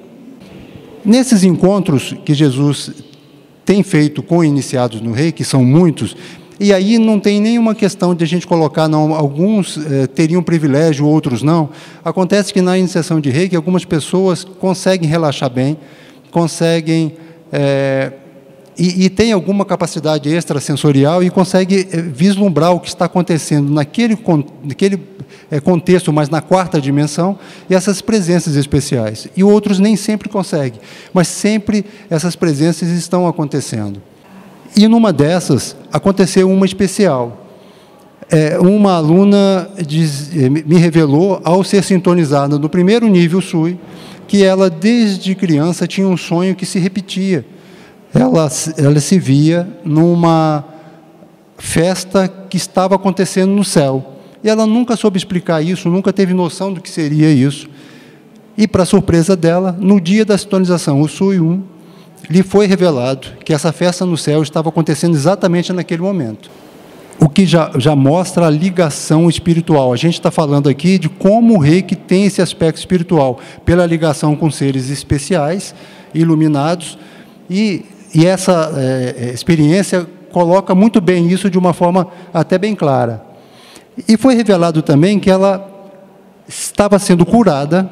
Nesses 1.04 1.44
encontros 1.44 2.14
que 2.24 2.34
Jesus 2.34 2.92
tem 3.66 3.82
feito 3.82 4.22
com 4.22 4.44
iniciados 4.44 5.00
no 5.00 5.12
reiki, 5.12 5.38
que 5.38 5.44
são 5.44 5.64
muitos, 5.64 6.16
e 6.58 6.72
aí 6.72 6.98
não 6.98 7.20
tem 7.20 7.40
nenhuma 7.40 7.74
questão 7.74 8.14
de 8.14 8.24
a 8.24 8.26
gente 8.26 8.46
colocar, 8.46 8.88
não, 8.88 9.14
alguns 9.14 9.76
eh, 9.76 10.06
teriam 10.06 10.42
privilégio, 10.42 11.06
outros 11.06 11.42
não. 11.42 11.68
Acontece 12.02 12.50
que 12.50 12.62
na 12.62 12.78
iniciação 12.78 13.20
de 13.20 13.28
reiki, 13.28 13.54
algumas 13.54 13.84
pessoas 13.84 14.42
conseguem 14.42 15.06
relaxar 15.06 15.50
bem, 15.50 15.76
conseguem 16.30 17.14
eh, 17.52 18.12
e, 18.78 19.06
e, 19.06 19.10
tem 19.10 19.32
alguma 19.32 19.64
capacidade 19.64 20.28
extrasensorial 20.28 21.22
e 21.22 21.30
consegue 21.30 21.88
eh, 21.90 22.02
vislumbrar 22.02 22.72
o 22.72 22.80
que 22.80 22.88
está 22.88 23.06
acontecendo 23.06 23.72
naquele, 23.72 24.18
naquele 24.62 25.00
é, 25.50 25.60
contexto, 25.60 26.12
mas 26.12 26.28
na 26.28 26.42
quarta 26.42 26.80
dimensão, 26.80 27.38
e 27.70 27.74
essas 27.74 28.02
presenças 28.02 28.54
especiais. 28.54 29.28
E 29.34 29.42
outros 29.42 29.78
nem 29.78 29.96
sempre 29.96 30.28
conseguem, 30.28 30.78
mas 31.12 31.28
sempre 31.28 31.86
essas 32.10 32.36
presenças 32.36 32.90
estão 32.90 33.26
acontecendo. 33.26 34.02
E 34.76 34.86
numa 34.86 35.12
dessas, 35.12 35.74
aconteceu 35.90 36.50
uma 36.50 36.66
especial. 36.66 37.46
É, 38.30 38.58
uma 38.58 38.96
aluna 38.96 39.70
diz, 39.86 40.30
me 40.32 40.76
revelou, 40.76 41.40
ao 41.44 41.64
ser 41.64 41.82
sintonizada 41.82 42.58
no 42.58 42.68
primeiro 42.68 43.06
nível 43.08 43.40
SUI, 43.40 43.78
que 44.28 44.44
ela, 44.44 44.68
desde 44.68 45.34
criança, 45.34 45.86
tinha 45.86 46.06
um 46.06 46.16
sonho 46.16 46.54
que 46.54 46.66
se 46.66 46.78
repetia 46.78 47.44
ela, 48.16 48.48
ela 48.76 49.00
se 49.00 49.18
via 49.18 49.68
numa 49.84 50.64
festa 51.58 52.28
que 52.28 52.56
estava 52.56 52.94
acontecendo 52.94 53.52
no 53.52 53.64
céu. 53.64 54.14
E 54.42 54.48
ela 54.48 54.66
nunca 54.66 54.96
soube 54.96 55.18
explicar 55.18 55.62
isso, 55.62 55.88
nunca 55.88 56.12
teve 56.12 56.32
noção 56.32 56.72
do 56.72 56.80
que 56.80 56.90
seria 56.90 57.30
isso. 57.30 57.68
E, 58.56 58.66
para 58.66 58.84
surpresa 58.84 59.36
dela, 59.36 59.76
no 59.78 60.00
dia 60.00 60.24
da 60.24 60.38
sintonização, 60.38 61.00
o 61.00 61.08
Sui 61.08 61.40
1, 61.40 61.62
lhe 62.30 62.42
foi 62.42 62.66
revelado 62.66 63.28
que 63.44 63.52
essa 63.52 63.72
festa 63.72 64.06
no 64.06 64.16
céu 64.16 64.42
estava 64.42 64.68
acontecendo 64.68 65.14
exatamente 65.14 65.72
naquele 65.72 66.02
momento. 66.02 66.50
O 67.20 67.28
que 67.28 67.46
já, 67.46 67.70
já 67.76 67.96
mostra 67.96 68.46
a 68.46 68.50
ligação 68.50 69.28
espiritual. 69.28 69.92
A 69.92 69.96
gente 69.96 70.14
está 70.14 70.30
falando 70.30 70.68
aqui 70.68 70.98
de 70.98 71.08
como 71.08 71.54
o 71.54 71.58
reiki 71.58 71.96
tem 71.96 72.24
esse 72.26 72.40
aspecto 72.40 72.78
espiritual, 72.78 73.38
pela 73.64 73.86
ligação 73.86 74.36
com 74.36 74.50
seres 74.50 74.90
especiais, 74.90 75.74
iluminados, 76.14 76.98
e 77.48 77.84
e 78.14 78.26
essa 78.26 78.72
é, 78.76 79.30
experiência 79.32 80.06
coloca 80.32 80.74
muito 80.74 81.00
bem 81.00 81.28
isso 81.28 81.48
de 81.48 81.58
uma 81.58 81.72
forma 81.72 82.08
até 82.32 82.58
bem 82.58 82.74
clara. 82.74 83.22
E 84.06 84.16
foi 84.16 84.34
revelado 84.34 84.82
também 84.82 85.18
que 85.18 85.30
ela 85.30 85.66
estava 86.46 86.98
sendo 86.98 87.24
curada, 87.24 87.90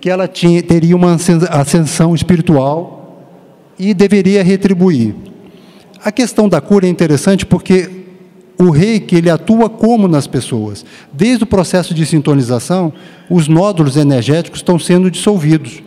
que 0.00 0.10
ela 0.10 0.26
tinha, 0.26 0.62
teria 0.62 0.96
uma 0.96 1.16
ascensão 1.50 2.14
espiritual 2.14 3.28
e 3.78 3.94
deveria 3.94 4.42
retribuir. 4.42 5.14
A 6.04 6.12
questão 6.12 6.48
da 6.48 6.60
cura 6.60 6.86
é 6.86 6.90
interessante 6.90 7.46
porque 7.46 7.90
o 8.58 8.70
reiki 8.70 9.16
ele 9.16 9.30
atua 9.30 9.68
como 9.68 10.06
nas 10.06 10.26
pessoas. 10.26 10.84
Desde 11.12 11.44
o 11.44 11.46
processo 11.46 11.94
de 11.94 12.04
sintonização, 12.04 12.92
os 13.30 13.48
nódulos 13.48 13.96
energéticos 13.96 14.60
estão 14.60 14.78
sendo 14.78 15.10
dissolvidos. 15.10 15.82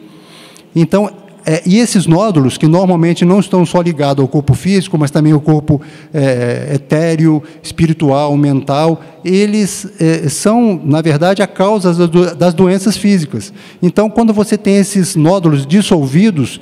Então, 0.75 1.10
é, 1.50 1.62
e 1.66 1.80
esses 1.80 2.06
nódulos, 2.06 2.58
que 2.58 2.68
normalmente 2.68 3.24
não 3.24 3.39
estão 3.39 3.66
só 3.66 3.80
ligados 3.82 4.22
ao 4.22 4.27
corpo 4.27 4.54
físico, 4.54 4.98
mas 4.98 5.10
também 5.10 5.32
ao 5.32 5.39
corpo 5.39 5.82
é, 6.13 6.72
etéreo, 6.74 7.42
espiritual, 7.63 8.36
mental, 8.36 9.01
eles 9.24 9.88
é, 9.98 10.27
são, 10.27 10.77
na 10.84 11.01
verdade, 11.01 11.42
a 11.42 11.48
causa 11.48 12.06
das 12.36 12.54
doenças 12.54 12.98
físicas. 12.98 13.54
Então, 13.82 14.10
quando 14.10 14.34
você 14.34 14.58
tem 14.58 14.75
esses 14.75 15.16
nódulos 15.16 15.66
dissolvidos, 15.66 16.60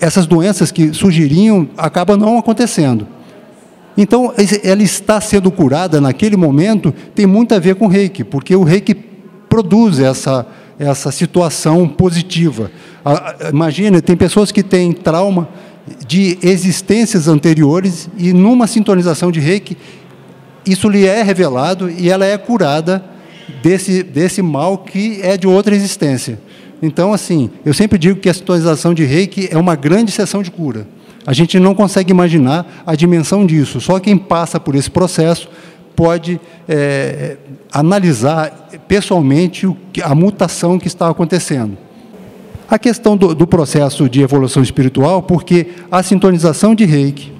essas 0.00 0.26
doenças 0.26 0.72
que 0.72 0.92
surgiriam 0.92 1.68
acabam 1.76 2.18
não 2.18 2.38
acontecendo. 2.38 3.06
Então, 3.96 4.34
ela 4.64 4.82
está 4.82 5.20
sendo 5.20 5.52
curada 5.52 6.00
naquele 6.00 6.36
momento, 6.36 6.92
tem 7.14 7.26
muito 7.26 7.54
a 7.54 7.60
ver 7.60 7.76
com 7.76 7.84
o 7.84 7.88
reiki, 7.88 8.24
porque 8.24 8.56
o 8.56 8.64
reiki 8.64 8.92
produz 9.48 10.00
essa, 10.00 10.44
essa 10.80 11.12
situação 11.12 11.88
positiva. 11.88 12.72
Imagina, 13.52 14.02
tem 14.02 14.16
pessoas 14.16 14.50
que 14.50 14.62
têm 14.62 14.92
trauma 14.92 15.48
de 16.06 16.38
existências 16.42 17.28
anteriores 17.28 18.08
e 18.16 18.32
numa 18.32 18.66
sintonização 18.66 19.30
de 19.30 19.38
reiki, 19.38 19.76
isso 20.66 20.88
lhe 20.88 21.06
é 21.06 21.22
revelado 21.22 21.88
e 21.88 22.10
ela 22.10 22.26
é 22.26 22.36
curada 22.36 23.04
desse, 23.62 24.02
desse 24.02 24.42
mal 24.42 24.78
que 24.78 25.20
é 25.22 25.36
de 25.36 25.46
outra 25.46 25.74
existência. 25.74 26.40
Então, 26.82 27.12
assim, 27.12 27.50
eu 27.64 27.72
sempre 27.72 27.98
digo 27.98 28.18
que 28.20 28.28
a 28.28 28.34
sintonização 28.34 28.92
de 28.92 29.04
reiki 29.04 29.48
é 29.50 29.56
uma 29.56 29.76
grande 29.76 30.10
sessão 30.10 30.42
de 30.42 30.50
cura. 30.50 30.86
A 31.24 31.32
gente 31.32 31.58
não 31.58 31.74
consegue 31.74 32.10
imaginar 32.10 32.82
a 32.86 32.94
dimensão 32.94 33.46
disso. 33.46 33.80
Só 33.80 33.98
quem 33.98 34.16
passa 34.16 34.60
por 34.60 34.74
esse 34.74 34.90
processo 34.90 35.48
pode 35.94 36.40
é, 36.68 37.36
analisar 37.72 38.68
pessoalmente 38.86 39.66
a 40.02 40.14
mutação 40.14 40.78
que 40.78 40.86
está 40.86 41.08
acontecendo. 41.08 41.78
A 42.68 42.78
questão 42.78 43.16
do, 43.16 43.34
do 43.34 43.46
processo 43.46 44.08
de 44.08 44.20
evolução 44.22 44.62
espiritual, 44.62 45.22
porque 45.22 45.68
a 45.90 46.02
sintonização 46.02 46.74
de 46.74 46.84
reiki 46.84 47.32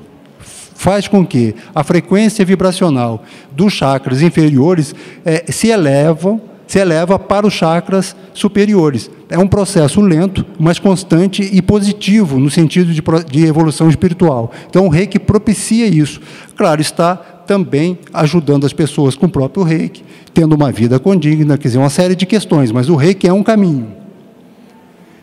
faz 0.74 1.08
com 1.08 1.26
que 1.26 1.54
a 1.74 1.82
frequência 1.82 2.44
vibracional 2.44 3.24
dos 3.50 3.72
chakras 3.72 4.22
inferiores 4.22 4.94
é, 5.24 5.50
se 5.50 5.68
elevam 5.68 6.40
se 6.66 6.80
eleva 6.80 7.18
para 7.18 7.46
os 7.46 7.54
chakras 7.54 8.16
superiores. 8.34 9.10
É 9.28 9.38
um 9.38 9.46
processo 9.46 10.00
lento, 10.00 10.44
mas 10.58 10.78
constante 10.78 11.48
e 11.52 11.62
positivo 11.62 12.38
no 12.38 12.50
sentido 12.50 12.92
de, 12.92 13.02
de 13.30 13.46
evolução 13.46 13.88
espiritual. 13.88 14.50
Então, 14.68 14.86
o 14.86 14.88
reiki 14.88 15.18
propicia 15.18 15.86
isso. 15.86 16.20
Claro, 16.56 16.80
está 16.80 17.14
também 17.14 17.98
ajudando 18.12 18.66
as 18.66 18.72
pessoas 18.72 19.14
com 19.14 19.26
o 19.26 19.30
próprio 19.30 19.62
reiki, 19.62 20.02
tendo 20.34 20.56
uma 20.56 20.72
vida 20.72 20.98
condigna, 20.98 21.56
quer 21.56 21.68
dizer, 21.68 21.78
uma 21.78 21.90
série 21.90 22.16
de 22.16 22.26
questões, 22.26 22.72
mas 22.72 22.88
o 22.88 22.96
reiki 22.96 23.28
é 23.28 23.32
um 23.32 23.44
caminho 23.44 23.95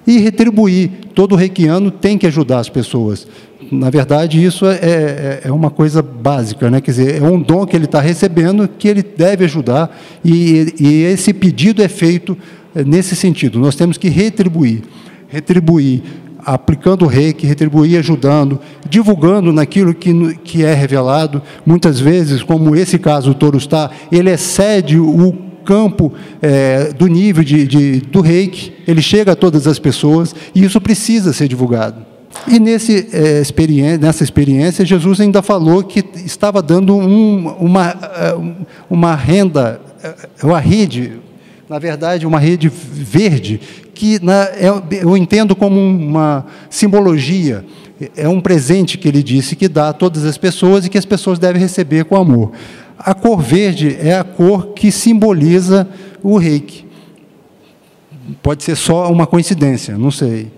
e 0.06 0.20
retribuir. 0.20 0.90
Todo 1.14 1.36
reikiano 1.36 1.92
tem 1.92 2.18
que 2.18 2.28
ajudar 2.28 2.60
as 2.60 2.70
pessoas. 2.70 3.28
Na 3.72 3.90
verdade, 3.90 4.44
isso 4.44 4.66
é, 4.66 4.76
é, 4.76 5.42
é 5.46 5.52
uma 5.52 5.70
coisa 5.70 6.02
básica, 6.02 6.70
né? 6.70 6.82
quer 6.82 6.92
dizer, 6.92 7.22
é 7.22 7.26
um 7.26 7.42
dom 7.42 7.66
que 7.66 7.76
ele 7.76 7.86
está 7.86 8.02
recebendo 8.02 8.68
que 8.68 8.88
ele 8.88 9.02
deve 9.02 9.46
ajudar, 9.46 9.98
e, 10.24 10.74
e 10.80 11.04
esse 11.04 11.34
pedido 11.34 11.82
é 11.82 11.88
feito 11.88 12.38
é, 12.76 12.84
nesse 12.84 13.16
sentido. 13.16 13.60
Nós 13.60 13.76
temos 13.76 13.98
que 13.98 14.10
retribuir 14.10 14.84
retribuir 15.34 16.04
aplicando 16.46 17.06
o 17.06 17.08
reiki, 17.08 17.48
retribuir 17.48 17.98
ajudando, 17.98 18.60
divulgando 18.88 19.52
naquilo 19.52 19.94
que, 19.94 20.36
que 20.44 20.64
é 20.64 20.74
revelado. 20.74 21.42
Muitas 21.66 22.00
vezes, 22.00 22.44
como 22.44 22.76
esse 22.76 23.00
caso 23.00 23.32
o 23.32 23.34
Toro 23.34 23.58
está, 23.58 23.90
ele 24.12 24.30
excede 24.30 25.00
o 25.00 25.34
campo 25.64 26.14
é, 26.42 26.94
do 26.94 27.08
nível 27.08 27.44
de, 27.44 27.66
de, 27.66 28.00
do 28.02 28.22
reiki, 28.22 28.74
ele 28.88 29.02
chega 29.02 29.32
a 29.32 29.36
todas 29.36 29.68
as 29.68 29.80
pessoas 29.80 30.36
e 30.54 30.64
isso 30.64 30.80
precisa 30.80 31.34
ser 31.34 31.48
divulgado. 31.48 32.14
E 32.48 32.60
nesse, 32.60 33.08
é, 33.14 33.40
experiência, 33.40 33.98
nessa 33.98 34.24
experiência, 34.24 34.86
Jesus 34.86 35.22
ainda 35.22 35.42
falou 35.42 35.84
que 35.84 36.04
estava 36.26 36.62
dando 36.62 36.96
um, 36.96 37.48
uma, 37.60 37.90
é, 37.90 38.36
uma 38.90 39.16
renda, 39.16 39.80
é, 40.04 40.46
uma 40.46 40.60
rede, 40.60 41.14
na 41.70 41.80
verdade, 41.80 42.26
uma 42.26 42.40
rede 42.40 42.70
verde, 42.70 43.62
que 43.94 44.24
na, 44.24 44.44
é, 44.44 44.70
eu 45.02 45.16
entendo 45.16 45.56
como 45.56 45.80
uma 45.80 46.46
simbologia, 46.70 47.64
é 48.18 48.28
um 48.28 48.42
presente 48.42 48.98
que 48.98 49.08
ele 49.08 49.24
disse 49.24 49.56
que 49.56 49.70
dá 49.70 49.90
a 49.90 49.94
todas 49.94 50.26
as 50.26 50.38
pessoas 50.38 50.86
e 50.86 50.90
que 50.90 50.98
as 50.98 51.06
pessoas 51.06 51.40
devem 51.40 51.62
receber 51.62 52.04
com 52.06 52.16
amor. 52.16 52.52
A 53.06 53.14
cor 53.14 53.42
verde 53.42 53.98
é 54.00 54.18
a 54.18 54.24
cor 54.24 54.68
que 54.68 54.92
simboliza 54.92 55.88
o 56.22 56.38
reiki. 56.38 56.86
Pode 58.42 58.64
ser 58.64 58.78
só 58.78 59.12
uma 59.12 59.28
coincidência, 59.28 59.98
não 59.98 60.10
sei. 60.10 60.50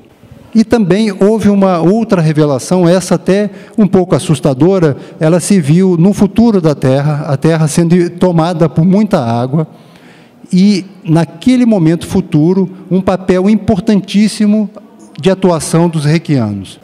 E 0.53 0.63
também 0.63 1.11
houve 1.11 1.49
uma 1.49 1.79
outra 1.79 2.21
revelação, 2.21 2.87
essa 2.87 3.15
até 3.15 3.49
um 3.77 3.87
pouco 3.87 4.15
assustadora, 4.15 4.95
ela 5.19 5.39
se 5.39 5.59
viu 5.59 5.97
no 5.97 6.13
futuro 6.13 6.61
da 6.61 6.75
Terra, 6.75 7.25
a 7.27 7.35
Terra 7.35 7.67
sendo 7.67 8.09
tomada 8.11 8.69
por 8.69 8.85
muita 8.85 9.19
água, 9.19 9.67
e 10.53 10.85
naquele 11.03 11.65
momento 11.65 12.05
futuro, 12.07 12.69
um 12.89 13.01
papel 13.01 13.49
importantíssimo 13.49 14.69
de 15.19 15.31
atuação 15.31 15.89
dos 15.89 16.05
reikianos. 16.05 16.79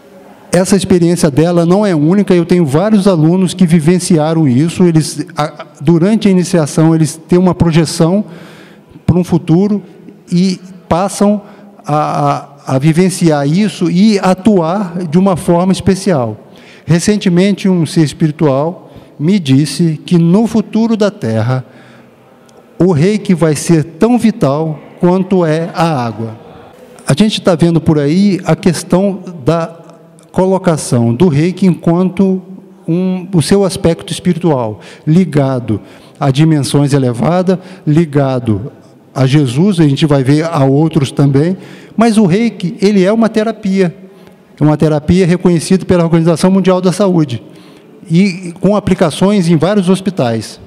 Essa 0.51 0.75
experiência 0.75 1.31
dela 1.31 1.65
não 1.65 1.85
é 1.85 1.95
única, 1.95 2.33
eu 2.33 2.45
tenho 2.45 2.65
vários 2.65 3.07
alunos 3.07 3.53
que 3.53 3.65
vivenciaram 3.65 4.45
isso, 4.45 4.83
eles 4.83 5.25
durante 5.79 6.27
a 6.27 6.31
iniciação 6.31 6.93
eles 6.93 7.15
têm 7.15 7.39
uma 7.39 7.55
projeção 7.55 8.25
para 9.05 9.17
um 9.17 9.23
futuro 9.23 9.81
e 10.29 10.59
passam 10.89 11.41
a, 11.85 11.95
a, 12.67 12.75
a 12.75 12.79
vivenciar 12.79 13.47
isso 13.47 13.89
e 13.89 14.19
atuar 14.19 15.05
de 15.07 15.17
uma 15.17 15.37
forma 15.37 15.71
especial. 15.71 16.37
Recentemente, 16.85 17.69
um 17.69 17.85
ser 17.85 18.03
espiritual 18.03 18.91
me 19.17 19.39
disse 19.39 20.01
que 20.05 20.17
no 20.17 20.47
futuro 20.47 20.97
da 20.97 21.09
Terra, 21.09 21.63
o 22.77 22.91
reiki 22.91 23.33
vai 23.33 23.55
ser 23.55 23.83
tão 23.83 24.17
vital 24.17 24.77
quanto 24.99 25.45
é 25.45 25.69
a 25.73 26.05
água. 26.05 26.37
A 27.07 27.13
gente 27.13 27.39
está 27.39 27.55
vendo 27.55 27.79
por 27.79 27.99
aí 27.99 28.41
a 28.45 28.55
questão 28.55 29.19
da 29.45 29.80
colocação 30.31 31.13
do 31.13 31.27
reiki 31.27 31.65
enquanto 31.65 32.41
um, 32.87 33.27
o 33.33 33.41
seu 33.41 33.63
aspecto 33.63 34.11
espiritual, 34.11 34.79
ligado 35.05 35.81
a 36.19 36.31
dimensões 36.31 36.93
elevadas, 36.93 37.57
ligado 37.85 38.71
a 39.13 39.25
Jesus, 39.25 39.79
a 39.79 39.87
gente 39.87 40.05
vai 40.05 40.23
ver 40.23 40.45
a 40.45 40.63
outros 40.63 41.11
também, 41.11 41.57
mas 41.97 42.17
o 42.17 42.25
reiki, 42.25 42.77
ele 42.81 43.03
é 43.03 43.11
uma 43.11 43.27
terapia, 43.27 43.95
é 44.59 44.63
uma 44.63 44.77
terapia 44.77 45.25
reconhecida 45.25 45.85
pela 45.85 46.03
Organização 46.03 46.49
Mundial 46.49 46.79
da 46.81 46.91
Saúde 46.91 47.43
e 48.09 48.53
com 48.59 48.75
aplicações 48.75 49.49
em 49.49 49.57
vários 49.57 49.89
hospitais. 49.89 50.59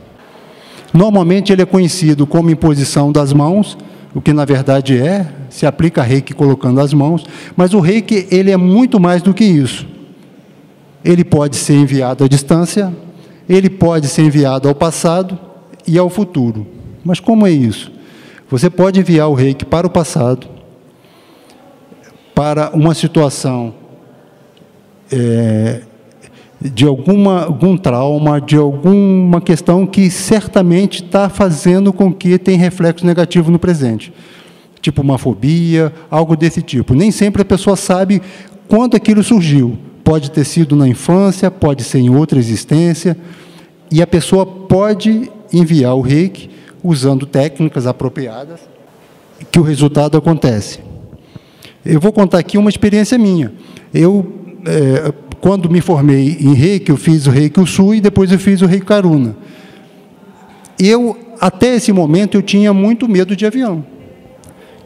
Normalmente 0.92 1.52
ele 1.52 1.62
é 1.62 1.66
conhecido 1.66 2.26
como 2.26 2.50
imposição 2.50 3.10
das 3.10 3.32
mãos, 3.32 3.76
o 4.14 4.20
que 4.20 4.32
na 4.32 4.44
verdade 4.44 4.96
é, 4.96 5.26
se 5.50 5.66
aplica 5.66 6.02
reiki 6.02 6.32
colocando 6.32 6.80
as 6.80 6.94
mãos, 6.94 7.24
mas 7.56 7.74
o 7.74 7.80
reiki 7.80 8.28
ele 8.30 8.50
é 8.50 8.56
muito 8.56 9.00
mais 9.00 9.22
do 9.22 9.34
que 9.34 9.44
isso. 9.44 9.86
Ele 11.04 11.24
pode 11.24 11.56
ser 11.56 11.74
enviado 11.74 12.24
à 12.24 12.28
distância, 12.28 12.94
ele 13.48 13.68
pode 13.68 14.06
ser 14.08 14.22
enviado 14.22 14.68
ao 14.68 14.74
passado 14.74 15.38
e 15.86 15.98
ao 15.98 16.08
futuro. 16.08 16.66
Mas 17.04 17.20
como 17.20 17.46
é 17.46 17.50
isso? 17.50 17.92
Você 18.48 18.70
pode 18.70 19.00
enviar 19.00 19.28
o 19.28 19.34
reiki 19.34 19.64
para 19.64 19.86
o 19.86 19.90
passado, 19.90 20.46
para 22.34 22.70
uma 22.70 22.94
situação 22.94 23.74
é, 25.10 25.82
de 26.64 26.86
alguma, 26.86 27.44
algum 27.44 27.76
trauma, 27.76 28.40
de 28.40 28.56
alguma 28.56 29.40
questão 29.40 29.86
que 29.86 30.08
certamente 30.10 31.04
está 31.04 31.28
fazendo 31.28 31.92
com 31.92 32.12
que 32.12 32.38
tenha 32.38 32.58
reflexo 32.58 33.04
negativo 33.04 33.50
no 33.50 33.58
presente. 33.58 34.12
Tipo 34.80 35.02
uma 35.02 35.18
fobia, 35.18 35.92
algo 36.10 36.34
desse 36.34 36.62
tipo. 36.62 36.94
Nem 36.94 37.10
sempre 37.10 37.42
a 37.42 37.44
pessoa 37.44 37.76
sabe 37.76 38.22
quando 38.66 38.96
aquilo 38.96 39.22
surgiu. 39.22 39.76
Pode 40.02 40.30
ter 40.30 40.44
sido 40.44 40.74
na 40.74 40.88
infância, 40.88 41.50
pode 41.50 41.84
ser 41.84 41.98
em 41.98 42.10
outra 42.10 42.38
existência, 42.38 43.16
e 43.90 44.00
a 44.00 44.06
pessoa 44.06 44.44
pode 44.46 45.30
enviar 45.52 45.94
o 45.94 46.00
reiki 46.00 46.50
usando 46.82 47.26
técnicas 47.26 47.86
apropriadas, 47.86 48.60
que 49.50 49.58
o 49.58 49.62
resultado 49.62 50.16
acontece. 50.16 50.80
Eu 51.84 52.00
vou 52.00 52.12
contar 52.12 52.38
aqui 52.38 52.56
uma 52.56 52.70
experiência 52.70 53.18
minha. 53.18 53.52
Eu, 53.92 54.26
é, 54.66 55.12
quando 55.44 55.68
me 55.68 55.82
formei 55.82 56.38
em 56.40 56.54
reiki, 56.54 56.90
eu 56.90 56.96
fiz 56.96 57.26
o 57.26 57.30
reiki 57.30 57.60
Usui 57.60 57.98
e 57.98 58.00
depois 58.00 58.32
eu 58.32 58.38
fiz 58.38 58.62
o 58.62 58.66
reiki 58.66 58.86
Karuna. 58.86 59.36
Eu, 60.78 61.14
até 61.38 61.74
esse 61.74 61.92
momento, 61.92 62.34
eu 62.34 62.40
tinha 62.40 62.72
muito 62.72 63.06
medo 63.06 63.36
de 63.36 63.44
avião. 63.44 63.84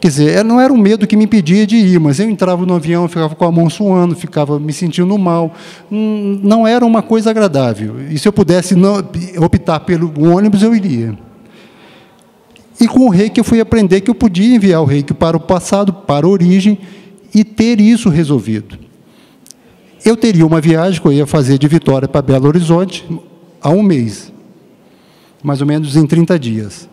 Quer 0.01 0.09
dizer, 0.09 0.43
não 0.43 0.59
era 0.59 0.73
um 0.73 0.77
medo 0.77 1.07
que 1.07 1.15
me 1.15 1.23
impedia 1.23 1.65
de 1.65 1.77
ir, 1.77 1.97
mas 1.97 2.19
eu 2.19 2.29
entrava 2.29 2.65
no 2.65 2.75
avião, 2.75 3.07
ficava 3.07 3.33
com 3.35 3.45
a 3.45 3.51
mão 3.53 3.69
suando, 3.69 4.17
ficava 4.17 4.59
me 4.59 4.73
sentindo 4.73 5.17
mal. 5.17 5.53
Hum, 5.89 6.41
não 6.43 6.67
era 6.67 6.85
uma 6.85 7.01
coisa 7.01 7.29
agradável. 7.29 7.95
E 8.11 8.19
se 8.19 8.27
eu 8.27 8.33
pudesse 8.33 8.75
não, 8.75 8.97
optar 9.37 9.79
pelo 9.79 10.11
ônibus, 10.21 10.61
eu 10.61 10.75
iria. 10.75 11.17
E 12.81 12.85
com 12.85 13.05
o 13.05 13.09
reiki 13.09 13.39
eu 13.39 13.45
fui 13.45 13.61
aprender 13.61 14.01
que 14.01 14.11
eu 14.11 14.15
podia 14.15 14.57
enviar 14.57 14.81
o 14.81 14.85
reiki 14.85 15.13
para 15.13 15.37
o 15.37 15.39
passado, 15.39 15.93
para 15.93 16.25
a 16.25 16.29
origem, 16.29 16.77
e 17.33 17.45
ter 17.45 17.79
isso 17.79 18.09
resolvido. 18.09 18.88
Eu 20.03 20.15
teria 20.15 20.45
uma 20.45 20.61
viagem 20.61 21.01
que 21.01 21.07
eu 21.07 21.11
ia 21.11 21.27
fazer 21.27 21.57
de 21.57 21.67
Vitória 21.67 22.07
para 22.07 22.21
Belo 22.21 22.47
Horizonte 22.47 23.05
há 23.61 23.69
um 23.69 23.83
mês, 23.83 24.31
mais 25.43 25.61
ou 25.61 25.67
menos 25.67 25.95
em 25.95 26.05
30 26.05 26.39
dias. 26.39 26.89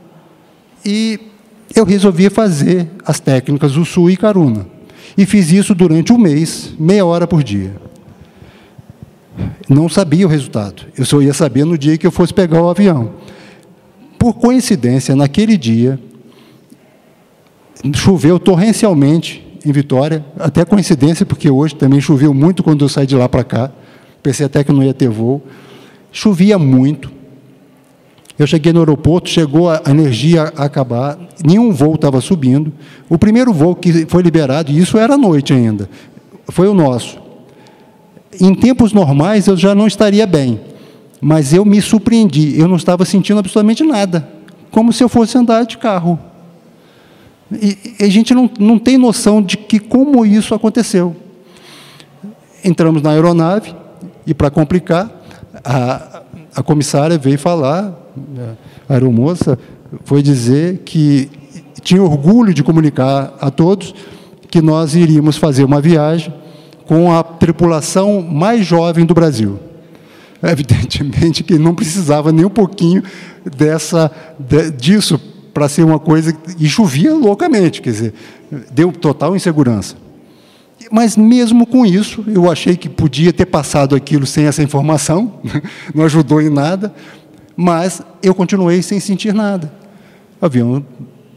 E 0.84 1.20
eu 1.74 1.84
resolvi 1.84 2.28
fazer 2.28 2.88
as 3.04 3.20
técnicas 3.20 3.76
Usui 3.76 4.14
e 4.14 4.16
Karuna. 4.16 4.66
E 5.16 5.24
fiz 5.24 5.50
isso 5.50 5.74
durante 5.74 6.12
um 6.12 6.18
mês, 6.18 6.74
meia 6.78 7.06
hora 7.06 7.26
por 7.26 7.42
dia. 7.42 7.74
Não 9.68 9.88
sabia 9.88 10.26
o 10.26 10.30
resultado. 10.30 10.86
Eu 10.96 11.04
só 11.04 11.20
ia 11.22 11.32
saber 11.32 11.64
no 11.64 11.78
dia 11.78 11.96
que 11.96 12.06
eu 12.06 12.10
fosse 12.10 12.34
pegar 12.34 12.60
o 12.62 12.68
avião. 12.68 13.12
Por 14.18 14.34
coincidência, 14.34 15.14
naquele 15.14 15.56
dia, 15.56 15.98
choveu 17.94 18.38
torrencialmente 18.38 19.45
em 19.66 19.72
Vitória, 19.72 20.24
até 20.38 20.64
coincidência, 20.64 21.26
porque 21.26 21.50
hoje 21.50 21.74
também 21.74 22.00
choveu 22.00 22.32
muito 22.32 22.62
quando 22.62 22.84
eu 22.84 22.88
saí 22.88 23.06
de 23.06 23.16
lá 23.16 23.28
para 23.28 23.42
cá, 23.42 23.70
pensei 24.22 24.46
até 24.46 24.62
que 24.62 24.72
não 24.72 24.82
ia 24.82 24.94
ter 24.94 25.08
voo. 25.08 25.42
Chovia 26.12 26.56
muito. 26.56 27.10
Eu 28.38 28.46
cheguei 28.46 28.72
no 28.72 28.78
aeroporto, 28.80 29.28
chegou 29.28 29.68
a 29.68 29.82
energia 29.88 30.52
a 30.56 30.64
acabar, 30.64 31.18
nenhum 31.44 31.72
voo 31.72 31.96
estava 31.96 32.20
subindo. 32.20 32.72
O 33.08 33.18
primeiro 33.18 33.52
voo 33.52 33.74
que 33.74 34.06
foi 34.06 34.22
liberado, 34.22 34.70
e 34.70 34.78
isso 34.78 34.98
era 34.98 35.14
à 35.14 35.18
noite 35.18 35.52
ainda, 35.52 35.88
foi 36.48 36.68
o 36.68 36.74
nosso. 36.74 37.18
Em 38.40 38.54
tempos 38.54 38.92
normais 38.92 39.46
eu 39.46 39.56
já 39.56 39.74
não 39.74 39.86
estaria 39.86 40.26
bem, 40.26 40.60
mas 41.20 41.52
eu 41.52 41.64
me 41.64 41.80
surpreendi, 41.80 42.60
eu 42.60 42.68
não 42.68 42.76
estava 42.76 43.04
sentindo 43.04 43.40
absolutamente 43.40 43.82
nada, 43.82 44.28
como 44.70 44.92
se 44.92 45.02
eu 45.02 45.08
fosse 45.08 45.36
andar 45.36 45.64
de 45.64 45.76
carro. 45.78 46.18
E, 47.52 47.96
a 48.00 48.08
gente 48.08 48.34
não, 48.34 48.50
não 48.58 48.78
tem 48.78 48.98
noção 48.98 49.42
de 49.42 49.56
que 49.56 49.78
como 49.78 50.24
isso 50.24 50.54
aconteceu. 50.54 51.14
Entramos 52.64 53.02
na 53.02 53.10
aeronave 53.10 53.74
e, 54.26 54.34
para 54.34 54.50
complicar, 54.50 55.10
a, 55.64 56.22
a 56.54 56.62
comissária 56.62 57.16
veio 57.18 57.38
falar, 57.38 57.94
a 58.88 58.92
aeromoça 58.92 59.58
foi 60.04 60.22
dizer 60.22 60.82
que 60.84 61.30
tinha 61.82 62.02
orgulho 62.02 62.52
de 62.52 62.64
comunicar 62.64 63.34
a 63.40 63.50
todos 63.50 63.94
que 64.50 64.60
nós 64.60 64.94
iríamos 64.94 65.36
fazer 65.36 65.64
uma 65.64 65.80
viagem 65.80 66.32
com 66.86 67.12
a 67.12 67.22
tripulação 67.22 68.22
mais 68.22 68.66
jovem 68.66 69.04
do 69.04 69.14
Brasil. 69.14 69.58
Evidentemente 70.42 71.42
que 71.42 71.58
não 71.58 71.74
precisava 71.74 72.32
nem 72.32 72.44
um 72.44 72.50
pouquinho 72.50 73.02
dessa, 73.56 74.10
disso 74.76 75.20
para 75.56 75.70
ser 75.70 75.84
uma 75.84 75.98
coisa. 75.98 76.36
E 76.60 76.68
chovia 76.68 77.14
loucamente, 77.14 77.80
quer 77.80 77.88
dizer, 77.88 78.14
deu 78.70 78.92
total 78.92 79.34
insegurança. 79.34 79.96
Mas 80.92 81.16
mesmo 81.16 81.66
com 81.66 81.86
isso, 81.86 82.22
eu 82.28 82.50
achei 82.52 82.76
que 82.76 82.90
podia 82.90 83.32
ter 83.32 83.46
passado 83.46 83.96
aquilo 83.96 84.26
sem 84.26 84.44
essa 84.44 84.62
informação, 84.62 85.40
não 85.94 86.04
ajudou 86.04 86.42
em 86.42 86.50
nada, 86.50 86.94
mas 87.56 88.02
eu 88.22 88.34
continuei 88.34 88.82
sem 88.82 89.00
sentir 89.00 89.32
nada. 89.32 89.72
O 90.42 90.44
avião 90.44 90.84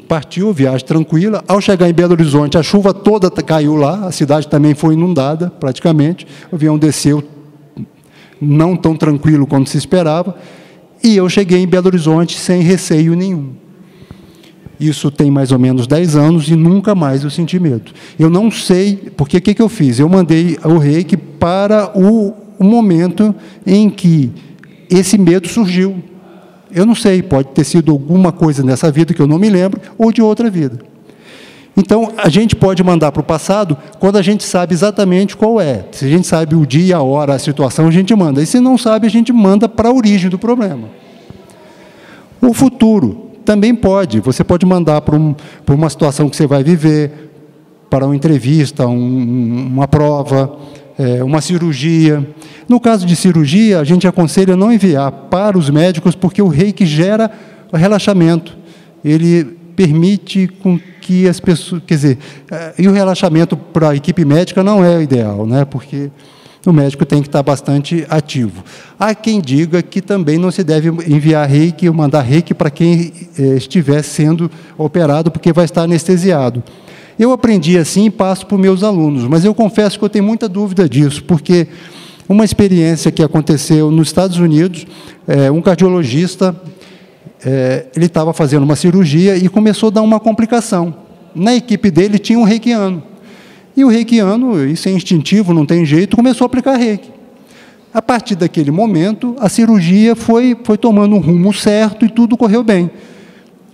partiu, 0.06 0.52
viagem 0.52 0.86
tranquila. 0.86 1.42
Ao 1.48 1.62
chegar 1.62 1.90
em 1.90 1.94
Belo 1.94 2.12
Horizonte, 2.12 2.58
a 2.58 2.62
chuva 2.62 2.94
toda 2.94 3.32
caiu 3.32 3.78
lá, 3.78 4.06
a 4.06 4.12
cidade 4.12 4.50
também 4.50 4.76
foi 4.76 4.96
inundada, 4.96 5.50
praticamente. 5.50 6.28
O 6.52 6.56
avião 6.56 6.78
desceu 6.78 7.24
não 8.42 8.76
tão 8.76 8.98
tranquilo 8.98 9.48
quanto 9.48 9.70
se 9.70 9.78
esperava, 9.78 10.36
e 11.02 11.16
eu 11.16 11.30
cheguei 11.30 11.64
em 11.64 11.68
Belo 11.68 11.88
Horizonte 11.88 12.38
sem 12.38 12.62
receio 12.62 13.16
nenhum. 13.16 13.69
Isso 14.80 15.12
tem 15.12 15.30
mais 15.30 15.52
ou 15.52 15.60
menos 15.60 15.86
10 15.86 16.16
anos 16.16 16.48
e 16.48 16.56
nunca 16.56 16.96
mais 16.96 17.24
eu 17.24 17.30
senti 17.30 17.60
medo. 17.60 17.92
Eu 18.18 18.30
não 18.30 18.50
sei, 18.50 19.12
porque 19.18 19.38
o 19.38 19.42
que, 19.42 19.54
que 19.54 19.62
eu 19.62 19.68
fiz? 19.68 20.00
Eu 20.00 20.08
mandei 20.08 20.58
o 20.64 20.78
reiki 20.78 21.18
para 21.18 21.92
o, 21.94 22.34
o 22.58 22.64
momento 22.64 23.36
em 23.68 23.90
que 23.90 24.32
esse 24.90 25.18
medo 25.18 25.50
surgiu. 25.50 26.02
Eu 26.72 26.86
não 26.86 26.96
sei, 26.96 27.22
pode 27.22 27.50
ter 27.50 27.66
sido 27.66 27.92
alguma 27.92 28.32
coisa 28.32 28.64
nessa 28.64 28.90
vida 28.90 29.14
que 29.14 29.22
eu 29.22 29.28
não 29.28 29.38
me 29.38 29.50
lembro, 29.50 29.82
ou 29.98 30.14
de 30.14 30.22
outra 30.22 30.50
vida. 30.50 30.80
Então, 31.76 32.14
a 32.18 32.30
gente 32.30 32.56
pode 32.56 32.84
mandar 32.84 33.12
para 33.12 33.22
o 33.22 33.24
passado 33.24 33.78
quando 34.00 34.18
a 34.18 34.22
gente 34.22 34.44
sabe 34.44 34.74
exatamente 34.74 35.36
qual 35.36 35.60
é. 35.60 35.86
Se 35.92 36.06
a 36.06 36.10
gente 36.10 36.28
sabe 36.28 36.56
o 36.56 36.66
dia, 36.66 36.98
a 36.98 37.02
hora, 37.02 37.34
a 37.34 37.40
situação, 37.40 37.88
a 37.88 37.92
gente 37.92 38.14
manda. 38.16 38.42
E 38.42 38.46
se 38.46 38.60
não 38.60 38.78
sabe, 38.78 39.08
a 39.08 39.10
gente 39.10 39.32
manda 39.32 39.68
para 39.68 39.90
a 39.90 39.94
origem 39.94 40.30
do 40.30 40.38
problema. 40.38 40.90
O 42.42 42.54
futuro 42.54 43.29
também 43.50 43.74
pode. 43.74 44.20
Você 44.20 44.44
pode 44.44 44.64
mandar 44.64 45.02
para, 45.02 45.16
um, 45.16 45.34
para 45.66 45.74
uma 45.74 45.90
situação 45.90 46.30
que 46.30 46.36
você 46.36 46.46
vai 46.46 46.64
viver, 46.64 47.32
para 47.90 48.06
uma 48.06 48.16
entrevista, 48.16 48.86
um, 48.86 49.66
uma 49.74 49.88
prova, 49.88 50.56
é, 51.00 51.24
uma 51.24 51.42
cirurgia. 51.42 52.24
No 52.68 52.80
caso 52.80 53.08
de 53.08 53.16
cirurgia, 53.16 53.80
a 53.80 53.84
gente 53.84 54.08
aconselha 54.08 54.56
não 54.56 54.72
enviar 54.72 55.12
para 55.12 55.58
os 55.58 55.68
médicos, 55.68 56.14
porque 56.14 56.44
o 56.44 56.48
reiki 56.48 56.86
gera 56.86 57.32
relaxamento. 57.74 58.56
Ele 59.04 59.46
permite 59.76 60.48
com 60.62 60.80
que 61.02 61.28
as 61.28 61.40
pessoas, 61.40 61.82
quer 61.88 61.96
dizer, 61.96 62.18
eh, 62.52 62.74
e 62.78 62.88
o 62.88 62.92
relaxamento 62.92 63.58
para 63.58 63.90
a 63.90 63.96
equipe 63.96 64.24
médica 64.24 64.62
não 64.62 64.86
é 64.86 64.98
o 64.98 65.02
ideal, 65.02 65.48
né? 65.48 65.66
Porque 65.66 66.12
o 66.70 66.74
médico 66.74 67.06
tem 67.06 67.22
que 67.22 67.28
estar 67.28 67.44
bastante 67.44 68.06
ativo. 68.10 68.64
Há 69.00 69.14
quem 69.16 69.42
diga 69.42 69.82
que 69.82 70.02
também 70.02 70.38
não 70.38 70.52
se 70.52 70.64
deve 70.64 70.90
enviar 70.90 71.48
reiki 71.48 71.88
ou 71.88 71.94
mandar 71.94 72.22
reiki 72.22 72.54
para 72.54 72.70
quem 72.70 73.12
eh, 73.38 73.56
estiver 73.56 74.04
sendo 74.04 74.50
operado, 74.78 75.32
porque 75.32 75.52
vai 75.52 75.66
estar 75.66 75.84
anestesiado. 75.84 76.64
Eu 77.18 77.32
aprendi 77.32 77.78
assim 77.78 78.06
e 78.06 78.10
passo 78.10 78.46
para 78.46 78.56
os 78.56 78.62
meus 78.62 78.84
alunos, 78.84 79.26
mas 79.26 79.44
eu 79.44 79.54
confesso 79.54 80.00
que 80.00 80.06
eu 80.06 80.10
tenho 80.10 80.24
muita 80.24 80.48
dúvida 80.48 80.88
disso, 80.88 81.24
porque 81.24 81.68
uma 82.28 82.46
experiência 82.46 83.12
que 83.12 83.24
aconteceu 83.24 83.92
nos 83.92 84.08
Estados 84.08 84.38
Unidos, 84.38 84.86
é, 85.28 85.52
um 85.52 85.62
cardiologista 85.62 86.56
é, 87.46 87.86
ele 87.96 88.06
estava 88.06 88.34
fazendo 88.34 88.64
uma 88.64 88.76
cirurgia 88.76 89.36
e 89.36 89.48
começou 89.48 89.88
a 89.88 89.92
dar 89.92 90.02
uma 90.02 90.20
complicação. 90.20 90.94
Na 91.34 91.56
equipe 91.56 91.90
dele 91.90 92.20
tinha 92.20 92.38
um 92.38 92.44
reikiano. 92.44 93.04
E 93.80 93.86
o 93.86 93.88
reikiano, 93.88 94.62
isso 94.68 94.90
é 94.90 94.92
instintivo, 94.92 95.54
não 95.54 95.66
tem 95.66 95.86
jeito, 95.86 96.18
começou 96.18 96.44
a 96.44 96.48
aplicar 96.48 96.76
reiki. 96.76 97.10
A 97.94 98.02
partir 98.02 98.36
daquele 98.36 98.72
momento, 98.72 99.38
a 99.40 99.48
cirurgia 99.48 100.18
foi, 100.18 100.54
foi 100.66 100.78
tomando 100.78 101.16
um 101.16 101.20
rumo 101.20 101.54
certo 101.54 102.04
e 102.04 102.10
tudo 102.10 102.36
correu 102.36 102.62
bem. 102.62 102.92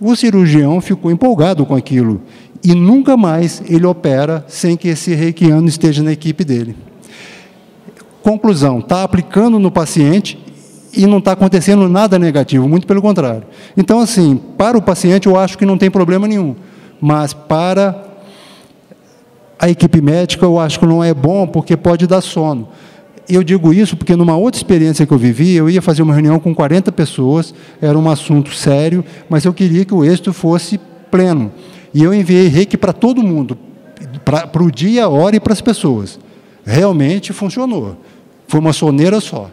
O 0.00 0.14
cirurgião 0.14 0.80
ficou 0.80 1.10
empolgado 1.10 1.66
com 1.66 1.74
aquilo 1.74 2.22
e 2.62 2.72
nunca 2.72 3.16
mais 3.16 3.60
ele 3.68 3.84
opera 3.84 4.44
sem 4.46 4.76
que 4.76 4.86
esse 4.86 5.12
reikiano 5.12 5.66
esteja 5.66 6.04
na 6.04 6.12
equipe 6.12 6.44
dele. 6.44 6.76
Conclusão: 8.22 8.78
está 8.78 9.02
aplicando 9.02 9.58
no 9.58 9.72
paciente 9.72 10.38
e 10.92 11.04
não 11.04 11.18
está 11.18 11.32
acontecendo 11.32 11.88
nada 11.88 12.16
negativo, 12.16 12.68
muito 12.68 12.86
pelo 12.86 13.02
contrário. 13.02 13.42
Então, 13.76 13.98
assim, 13.98 14.40
para 14.56 14.78
o 14.78 14.82
paciente 14.82 15.26
eu 15.26 15.36
acho 15.36 15.58
que 15.58 15.66
não 15.66 15.76
tem 15.76 15.90
problema 15.90 16.28
nenhum, 16.28 16.54
mas 17.00 17.32
para 17.34 18.05
a 19.58 19.70
equipe 19.70 20.00
médica 20.00 20.44
eu 20.44 20.58
acho 20.58 20.78
que 20.78 20.86
não 20.86 21.02
é 21.02 21.14
bom 21.14 21.46
porque 21.46 21.76
pode 21.76 22.06
dar 22.06 22.20
sono. 22.20 22.68
Eu 23.28 23.42
digo 23.42 23.72
isso 23.72 23.96
porque 23.96 24.14
numa 24.14 24.36
outra 24.36 24.58
experiência 24.58 25.04
que 25.04 25.12
eu 25.12 25.18
vivi, 25.18 25.54
eu 25.54 25.68
ia 25.68 25.82
fazer 25.82 26.02
uma 26.02 26.14
reunião 26.14 26.38
com 26.38 26.54
40 26.54 26.92
pessoas, 26.92 27.52
era 27.80 27.98
um 27.98 28.08
assunto 28.08 28.54
sério, 28.54 29.04
mas 29.28 29.44
eu 29.44 29.52
queria 29.52 29.84
que 29.84 29.92
o 29.92 30.04
êxito 30.04 30.32
fosse 30.32 30.78
pleno. 31.10 31.50
E 31.92 32.02
eu 32.02 32.14
enviei 32.14 32.46
reiki 32.46 32.76
para 32.76 32.92
todo 32.92 33.22
mundo, 33.22 33.58
para 34.24 34.62
o 34.62 34.70
dia, 34.70 35.04
a 35.04 35.08
hora 35.08 35.34
e 35.34 35.40
para 35.40 35.52
as 35.52 35.60
pessoas. 35.60 36.20
Realmente 36.64 37.32
funcionou. 37.32 37.96
Foi 38.46 38.60
uma 38.60 38.72
soneira 38.72 39.20
só. 39.20 39.50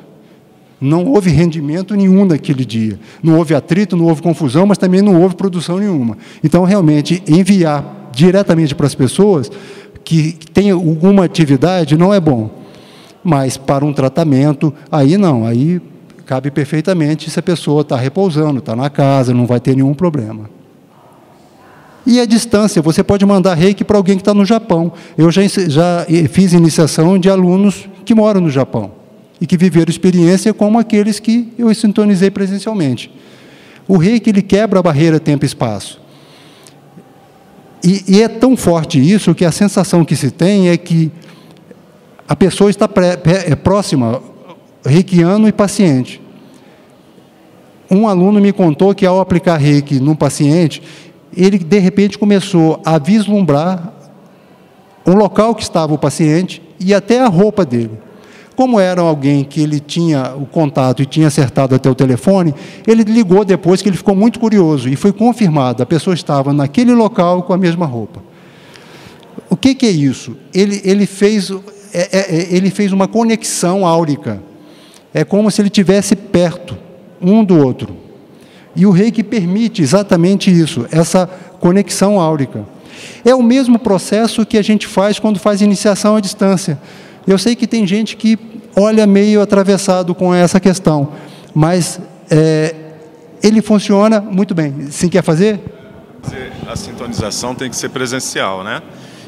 Não 0.79 1.05
houve 1.05 1.29
rendimento 1.31 1.95
nenhum 1.95 2.25
naquele 2.25 2.65
dia. 2.65 2.99
Não 3.23 3.37
houve 3.37 3.55
atrito, 3.55 3.95
não 3.95 4.05
houve 4.05 4.21
confusão, 4.21 4.65
mas 4.65 4.77
também 4.77 5.01
não 5.01 5.21
houve 5.21 5.35
produção 5.35 5.79
nenhuma. 5.79 6.17
Então, 6.43 6.63
realmente, 6.63 7.23
enviar 7.27 8.09
diretamente 8.11 8.75
para 8.75 8.85
as 8.85 8.93
pessoas 8.93 9.49
que 10.03 10.33
têm 10.53 10.71
alguma 10.71 11.25
atividade 11.25 11.97
não 11.97 12.13
é 12.13 12.19
bom. 12.19 12.49
Mas 13.23 13.57
para 13.57 13.85
um 13.85 13.93
tratamento, 13.93 14.73
aí 14.91 15.17
não, 15.17 15.45
aí 15.45 15.81
cabe 16.25 16.51
perfeitamente 16.51 17.29
se 17.29 17.39
a 17.39 17.43
pessoa 17.43 17.81
está 17.81 17.95
repousando, 17.95 18.59
está 18.59 18.75
na 18.75 18.89
casa, 18.89 19.33
não 19.33 19.45
vai 19.45 19.59
ter 19.59 19.75
nenhum 19.75 19.93
problema. 19.93 20.49
E 22.05 22.19
a 22.19 22.25
distância, 22.25 22.81
você 22.81 23.01
pode 23.01 23.25
mandar 23.25 23.53
reiki 23.53 23.83
para 23.83 23.95
alguém 23.95 24.17
que 24.17 24.21
está 24.21 24.33
no 24.33 24.45
Japão. 24.45 24.91
Eu 25.17 25.31
já, 25.31 25.41
já 25.47 26.05
fiz 26.29 26.51
iniciação 26.51 27.17
de 27.17 27.29
alunos 27.29 27.87
que 28.03 28.13
moram 28.13 28.41
no 28.41 28.49
Japão 28.49 28.91
e 29.39 29.47
que 29.47 29.55
viveram 29.55 29.89
experiência 29.89 30.53
como 30.53 30.77
aqueles 30.77 31.19
que 31.19 31.53
eu 31.57 31.73
sintonizei 31.73 32.29
presencialmente. 32.29 33.09
O 33.87 33.97
reiki 33.97 34.29
ele 34.29 34.41
quebra 34.41 34.79
a 34.79 34.83
barreira 34.83 35.19
tempo 35.19 35.45
e. 37.83 38.03
E, 38.07 38.21
é 38.21 38.27
tão 38.27 38.55
forte 38.55 38.99
isso 38.99 39.35
que 39.35 39.45
a 39.45 39.51
sensação 39.51 40.05
que 40.05 40.15
se 40.15 40.31
tem 40.31 40.69
é 40.69 40.77
que 40.77 41.11
a 42.27 42.35
pessoa 42.35 42.69
está 42.69 42.87
pré, 42.87 43.19
é 43.45 43.55
próxima, 43.55 44.21
reikiano 44.85 45.47
e 45.47 45.51
paciente. 45.51 46.21
Um 47.91 48.07
aluno 48.07 48.39
me 48.39 48.51
contou 48.51 48.95
que 48.95 49.05
ao 49.05 49.19
aplicar 49.19 49.57
reiki 49.57 49.99
num 49.99 50.15
paciente, 50.15 50.81
ele 51.35 51.59
de 51.59 51.79
repente 51.79 52.17
começou 52.17 52.81
a 52.85 52.97
vislumbrar 52.97 53.93
o 55.05 55.11
local 55.11 55.53
que 55.53 55.63
estava 55.63 55.93
o 55.93 55.97
paciente 55.97 56.61
e 56.79 56.93
até 56.93 57.19
a 57.19 57.27
roupa 57.27 57.65
dele. 57.65 57.91
Como 58.55 58.79
era 58.79 59.01
alguém 59.01 59.43
que 59.43 59.61
ele 59.61 59.79
tinha 59.79 60.35
o 60.35 60.45
contato 60.45 61.01
e 61.01 61.05
tinha 61.05 61.27
acertado 61.27 61.73
até 61.73 61.89
o 61.89 61.95
telefone, 61.95 62.53
ele 62.85 63.03
ligou 63.03 63.43
depois 63.43 63.81
que 63.81 63.89
ele 63.89 63.97
ficou 63.97 64.15
muito 64.15 64.39
curioso 64.39 64.87
e 64.89 64.95
foi 64.95 65.11
confirmado, 65.11 65.81
a 65.81 65.85
pessoa 65.85 66.13
estava 66.13 66.53
naquele 66.53 66.93
local 66.93 67.43
com 67.43 67.53
a 67.53 67.57
mesma 67.57 67.85
roupa. 67.85 68.21
O 69.49 69.57
que, 69.57 69.73
que 69.73 69.85
é 69.85 69.91
isso? 69.91 70.37
Ele, 70.53 70.81
ele, 70.83 71.05
fez, 71.05 71.51
é, 71.93 72.09
é, 72.11 72.35
é 72.35 72.55
ele 72.55 72.69
fez 72.69 72.91
uma 72.91 73.07
conexão 73.07 73.85
áurica. 73.85 74.41
É 75.13 75.23
como 75.23 75.49
se 75.49 75.61
ele 75.61 75.69
tivesse 75.69 76.15
perto 76.15 76.77
um 77.21 77.43
do 77.43 77.57
outro. 77.57 77.95
E 78.75 78.85
o 78.85 78.91
rei 78.91 79.11
que 79.11 79.23
permite 79.23 79.81
exatamente 79.81 80.51
isso, 80.51 80.85
essa 80.91 81.27
conexão 81.59 82.19
áurica. 82.19 82.65
É 83.23 83.33
o 83.33 83.43
mesmo 83.43 83.77
processo 83.77 84.45
que 84.45 84.57
a 84.57 84.61
gente 84.61 84.87
faz 84.87 85.19
quando 85.19 85.39
faz 85.39 85.61
iniciação 85.61 86.15
à 86.15 86.19
distância. 86.19 86.79
Eu 87.25 87.37
sei 87.37 87.55
que 87.55 87.65
tem 87.65 87.87
gente 87.87 88.15
que 88.17 88.37
olha 88.75 89.07
meio 89.07 89.41
atravessado 89.41 90.13
com 90.13 90.33
essa 90.33 90.59
questão, 90.59 91.13
mas 91.53 91.99
é, 92.29 92.75
ele 93.41 93.61
funciona 93.61 94.19
muito 94.19 94.53
bem. 94.53 94.87
Sim, 94.89 95.09
quer 95.09 95.23
fazer? 95.23 95.59
A 96.67 96.75
sintonização 96.75 97.53
tem 97.53 97.69
que 97.69 97.75
ser 97.75 97.89
presencial, 97.89 98.63
né? 98.63 98.81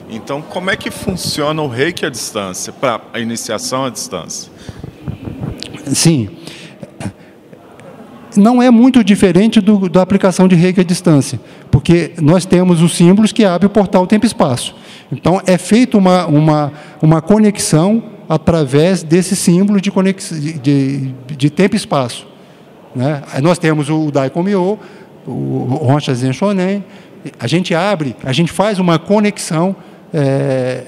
Então, 0.10 0.42
como 0.42 0.70
é 0.70 0.76
que 0.76 0.92
funciona 0.92 1.62
o 1.62 1.68
reiki 1.68 2.06
à 2.06 2.10
distância, 2.10 2.72
para 2.72 3.02
a 3.14 3.20
iniciação 3.20 3.86
à 3.86 3.90
distância? 3.90 4.52
Sim. 5.88 6.30
Não 8.36 8.62
é 8.62 8.70
muito 8.70 9.04
diferente 9.04 9.62
do, 9.62 9.90
da 9.90 10.02
aplicação 10.02 10.48
de 10.48 10.56
reiki 10.56 10.82
à 10.82 10.84
distância, 10.84 11.40
porque 11.72 12.12
nós 12.22 12.46
temos 12.46 12.82
os 12.82 12.96
símbolos 12.96 13.32
que 13.32 13.46
abrem 13.46 13.68
o 13.68 13.70
portal 13.70 14.06
tempo-espaço. 14.06 14.76
Então, 15.12 15.42
é 15.46 15.58
feita 15.58 15.98
uma, 15.98 16.26
uma, 16.26 16.74
uma 17.02 17.22
conexão 17.22 18.04
através 18.28 19.04
desse 19.04 19.36
símbolo 19.36 19.80
de, 19.80 19.92
conex... 19.92 20.30
de, 20.62 21.14
de 21.38 21.50
tempo 21.50 21.76
e 21.76 21.78
espaço. 21.78 22.28
Né? 22.96 23.22
Nós 23.42 23.58
temos 23.60 23.90
o 23.90 24.12
Daikomiô, 24.12 24.78
o 25.28 25.66
Roncha 25.82 26.16
Shonen, 26.34 26.84
a 27.40 27.48
gente 27.48 27.74
abre, 27.74 28.16
a 28.24 28.32
gente 28.32 28.52
faz 28.52 28.80
uma 28.80 29.00
conexão 29.00 29.76
é, 30.14 30.84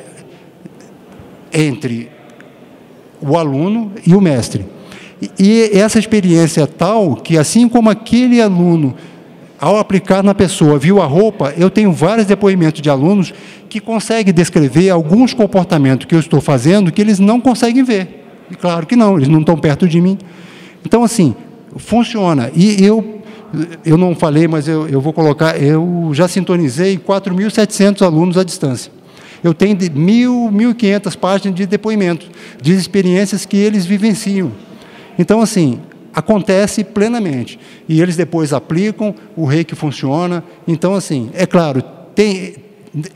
entre 1.51 2.09
o 3.19 3.37
aluno 3.37 3.91
e 4.05 4.15
o 4.15 4.21
mestre. 4.21 4.65
E, 5.21 5.31
e 5.73 5.79
essa 5.79 5.97
experiência 5.97 6.61
é 6.61 6.67
tal 6.67 7.15
que, 7.15 7.37
assim 7.37 7.67
como 7.67 7.89
aquele 7.89 8.41
aluno 8.41 8.95
ao 9.59 9.77
aplicar 9.77 10.23
na 10.23 10.35
pessoa, 10.35 10.77
viu 10.77 11.01
a 11.01 11.05
roupa, 11.05 11.51
eu 11.57 11.69
tenho 11.69 11.91
vários 11.91 12.27
depoimentos 12.27 12.79
de 12.79 12.89
alunos 12.89 13.33
que 13.69 13.79
conseguem 13.79 14.33
descrever 14.33 14.89
alguns 14.89 15.33
comportamentos 15.33 16.05
que 16.05 16.15
eu 16.15 16.19
estou 16.19 16.41
fazendo 16.41 16.91
que 16.91 17.01
eles 17.01 17.19
não 17.19 17.39
conseguem 17.39 17.83
ver. 17.83 18.25
E 18.49 18.55
claro 18.55 18.85
que 18.85 18.95
não, 18.95 19.17
eles 19.17 19.27
não 19.27 19.41
estão 19.41 19.57
perto 19.57 19.87
de 19.87 19.99
mim. 19.99 20.17
Então, 20.85 21.03
assim, 21.03 21.35
funciona. 21.75 22.49
E 22.55 22.83
eu, 22.83 23.21
eu 23.85 23.97
não 23.97 24.15
falei, 24.15 24.47
mas 24.47 24.67
eu, 24.67 24.87
eu 24.87 25.01
vou 25.01 25.13
colocar, 25.13 25.61
eu 25.61 26.11
já 26.13 26.27
sintonizei 26.27 26.97
4.700 26.97 28.01
alunos 28.01 28.37
à 28.37 28.43
distância. 28.43 28.91
Eu 29.43 29.53
tenho 29.53 29.75
1.000, 29.75 30.51
1.500 30.51 31.17
páginas 31.17 31.55
de 31.55 31.65
depoimentos, 31.65 32.29
de 32.61 32.73
experiências 32.73 33.45
que 33.45 33.57
eles 33.57 33.85
vivenciam. 33.85 34.51
Então, 35.19 35.41
assim, 35.41 35.79
acontece 36.13 36.83
plenamente. 36.83 37.59
E 37.87 38.01
eles 38.01 38.15
depois 38.15 38.51
aplicam, 38.51 39.13
o 39.35 39.45
reiki 39.45 39.75
funciona. 39.75 40.43
Então, 40.67 40.95
assim, 40.95 41.29
é 41.33 41.45
claro, 41.45 41.83
tem, 42.15 42.55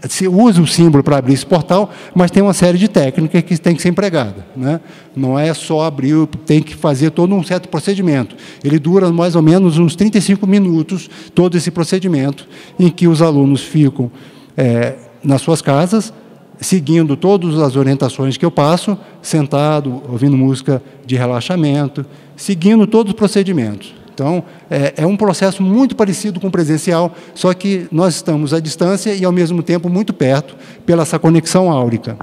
se 0.09 0.27
usa 0.27 0.61
o 0.61 0.67
símbolo 0.67 1.03
para 1.03 1.17
abrir 1.17 1.33
esse 1.33 1.45
portal, 1.45 1.89
mas 2.13 2.31
tem 2.31 2.41
uma 2.41 2.53
série 2.53 2.77
de 2.77 2.87
técnicas 2.87 3.41
que 3.43 3.57
tem 3.57 3.75
que 3.75 3.81
ser 3.81 3.89
empregada. 3.89 4.45
Né? 4.55 4.79
Não 5.15 5.37
é 5.37 5.53
só 5.53 5.83
abrir, 5.83 6.27
tem 6.45 6.61
que 6.61 6.75
fazer 6.75 7.11
todo 7.11 7.33
um 7.33 7.43
certo 7.43 7.69
procedimento. 7.69 8.35
Ele 8.63 8.79
dura 8.79 9.11
mais 9.11 9.35
ou 9.35 9.41
menos 9.41 9.77
uns 9.77 9.95
35 9.95 10.45
minutos, 10.45 11.09
todo 11.33 11.57
esse 11.57 11.71
procedimento, 11.71 12.47
em 12.79 12.89
que 12.89 13.07
os 13.07 13.21
alunos 13.21 13.61
ficam 13.61 14.11
é, 14.57 14.95
nas 15.23 15.41
suas 15.41 15.61
casas, 15.61 16.13
seguindo 16.59 17.17
todas 17.17 17.59
as 17.59 17.75
orientações 17.75 18.37
que 18.37 18.45
eu 18.45 18.51
passo, 18.51 18.97
sentado, 19.21 20.01
ouvindo 20.09 20.37
música 20.37 20.81
de 21.05 21.15
relaxamento, 21.15 22.05
seguindo 22.35 22.85
todos 22.85 23.13
os 23.13 23.17
procedimentos. 23.17 24.00
Então, 24.13 24.43
é, 24.69 24.93
é, 24.97 25.05
um 25.05 25.15
processo 25.15 25.63
muito 25.63 25.95
parecido 25.95 26.39
com 26.39 26.47
o 26.47 26.51
presencial, 26.51 27.13
só 27.33 27.53
que 27.53 27.87
nós 27.91 28.15
estamos 28.15 28.53
à 28.53 28.59
distância 28.59 29.13
e, 29.13 29.23
ao 29.23 29.31
mesmo 29.31 29.63
tempo, 29.63 29.89
muito 29.89 30.13
perto, 30.13 30.55
pela 30.85 31.03
essa 31.03 31.17
conexão 31.17 31.71
áurica. 31.71 32.17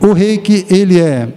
O 0.00 0.12
reiki, 0.12 0.66
ele 0.70 1.00
é 1.00 1.28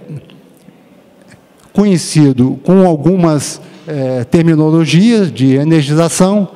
conhecido 1.74 2.60
com 2.64 2.86
algumas 2.86 3.62
é, 3.88 4.24
terminologias 4.24 5.32
de 5.32 5.56
energização, 5.56 6.48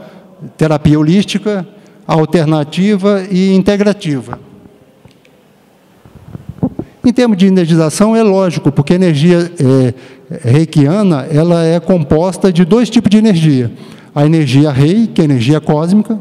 terapia 0.58 0.98
holística, 0.98 1.68
alternativa 2.08 3.24
e 3.30 3.54
integrativa. 3.54 4.40
Em 7.10 7.12
termos 7.12 7.38
de 7.38 7.48
energização, 7.48 8.16
é 8.16 8.22
lógico, 8.22 8.72
porque 8.72 8.94
a 8.94 8.96
energia 8.96 9.52
é, 9.60 10.48
reikiana 10.48 11.26
ela 11.32 11.66
é 11.66 11.80
composta 11.80 12.54
de 12.54 12.64
dois 12.64 12.88
tipos 12.88 13.10
de 13.10 13.18
energia. 13.18 13.72
A 14.14 14.28
energia 14.28 14.72
rei, 14.72 15.08
que 15.08 15.20
é 15.20 15.24
a 15.24 15.26
energia 15.26 15.60
cósmica, 15.60 16.20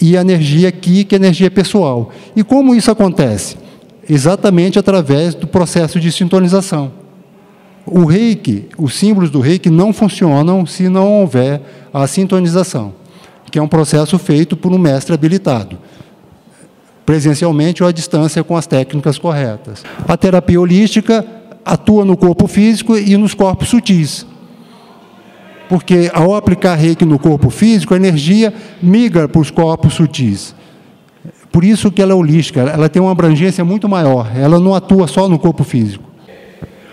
e 0.00 0.16
a 0.16 0.20
energia 0.20 0.70
ki, 0.70 1.02
que 1.02 1.16
é 1.16 1.18
a 1.18 1.20
energia 1.20 1.50
pessoal. 1.50 2.12
E 2.36 2.44
como 2.44 2.76
isso 2.76 2.92
acontece? 2.92 3.56
Exatamente 4.08 4.78
através 4.78 5.34
do 5.34 5.48
processo 5.48 5.98
de 5.98 6.12
sintonização. 6.12 6.92
O 7.84 8.04
reiki, 8.04 8.66
os 8.78 8.94
símbolos 8.94 9.30
do 9.30 9.40
reiki 9.40 9.68
não 9.68 9.92
funcionam 9.92 10.64
se 10.64 10.88
não 10.88 11.22
houver 11.22 11.60
a 11.92 12.06
sintonização, 12.06 12.94
que 13.50 13.58
é 13.58 13.62
um 13.62 13.66
processo 13.66 14.16
feito 14.16 14.56
por 14.56 14.72
um 14.72 14.78
mestre 14.78 15.12
habilitado 15.12 15.76
presencialmente 17.06 17.84
ou 17.84 17.88
à 17.88 17.92
distância 17.92 18.42
com 18.42 18.56
as 18.56 18.66
técnicas 18.66 19.16
corretas. 19.16 19.84
A 20.06 20.16
terapia 20.16 20.60
holística 20.60 21.24
atua 21.64 22.04
no 22.04 22.16
corpo 22.16 22.48
físico 22.48 22.98
e 22.98 23.16
nos 23.16 23.32
corpos 23.32 23.68
sutis. 23.68 24.26
Porque 25.68 26.10
ao 26.12 26.34
aplicar 26.34 26.74
reiki 26.74 27.04
no 27.04 27.18
corpo 27.18 27.48
físico, 27.48 27.94
a 27.94 27.96
energia 27.96 28.52
migra 28.82 29.28
para 29.28 29.40
os 29.40 29.50
corpos 29.50 29.94
sutis. 29.94 30.54
Por 31.50 31.64
isso 31.64 31.90
que 31.90 32.02
ela 32.02 32.12
é 32.12 32.14
holística, 32.14 32.60
ela 32.60 32.88
tem 32.88 33.00
uma 33.00 33.12
abrangência 33.12 33.64
muito 33.64 33.88
maior, 33.88 34.30
ela 34.36 34.60
não 34.60 34.74
atua 34.74 35.06
só 35.06 35.28
no 35.28 35.38
corpo 35.38 35.64
físico. 35.64 36.04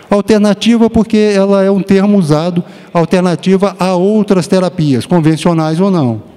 Alternativa 0.08 0.88
porque 0.88 1.32
ela 1.34 1.62
é 1.62 1.70
um 1.70 1.82
termo 1.82 2.16
usado, 2.16 2.64
alternativa 2.92 3.76
a 3.78 3.94
outras 3.94 4.46
terapias, 4.46 5.04
convencionais 5.06 5.80
ou 5.80 5.90
não. 5.90 6.33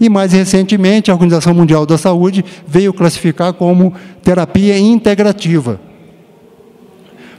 E 0.00 0.08
mais 0.08 0.32
recentemente, 0.32 1.10
a 1.10 1.14
Organização 1.14 1.52
Mundial 1.52 1.84
da 1.84 1.98
Saúde 1.98 2.42
veio 2.66 2.92
classificar 2.92 3.52
como 3.52 3.92
terapia 4.22 4.78
integrativa. 4.78 5.78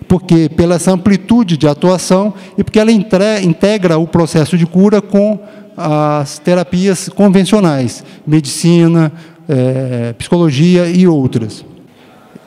Porque 0.08 0.48
pela 0.48 0.76
essa 0.76 0.92
amplitude 0.92 1.58
de 1.58 1.68
atuação 1.68 2.34
e 2.58 2.64
porque 2.64 2.80
ela 2.80 2.92
integra 2.92 3.98
o 3.98 4.06
processo 4.06 4.58
de 4.58 4.68
cura 4.68 5.02
com 5.02 5.40
as 5.76 6.38
terapias 6.38 7.10
convencionais, 7.10 8.04
medicina, 8.28 9.12
é, 9.50 10.14
psicologia 10.14 10.86
e 10.86 11.08
outras. 11.08 11.66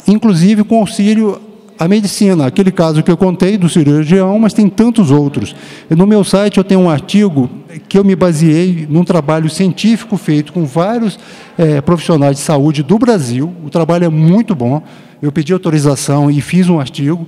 Inclusive 0.07 0.62
com 0.62 0.79
auxílio 0.79 1.40
a 1.78 1.88
medicina, 1.88 2.46
aquele 2.46 2.70
caso 2.70 3.02
que 3.02 3.10
eu 3.10 3.16
contei 3.16 3.56
do 3.56 3.68
cirurgião, 3.68 4.38
mas 4.38 4.52
tem 4.52 4.68
tantos 4.68 5.10
outros. 5.10 5.54
No 5.90 6.06
meu 6.06 6.22
site 6.22 6.58
eu 6.58 6.64
tenho 6.64 6.80
um 6.80 6.90
artigo 6.90 7.50
que 7.88 7.98
eu 7.98 8.04
me 8.04 8.14
baseei 8.14 8.87
num 8.88 9.04
trabalho 9.04 9.50
científico 9.50 10.16
feito 10.16 10.52
com 10.52 10.64
vários 10.64 11.18
é, 11.58 11.80
profissionais 11.80 12.37
de 12.37 12.42
saúde 12.42 12.82
do 12.82 12.98
Brasil. 12.98 13.52
O 13.64 13.70
trabalho 13.70 14.04
é 14.04 14.08
muito 14.08 14.54
bom. 14.54 14.82
Eu 15.20 15.32
pedi 15.32 15.52
autorização 15.52 16.30
e 16.30 16.40
fiz 16.40 16.68
um 16.68 16.78
artigo, 16.78 17.26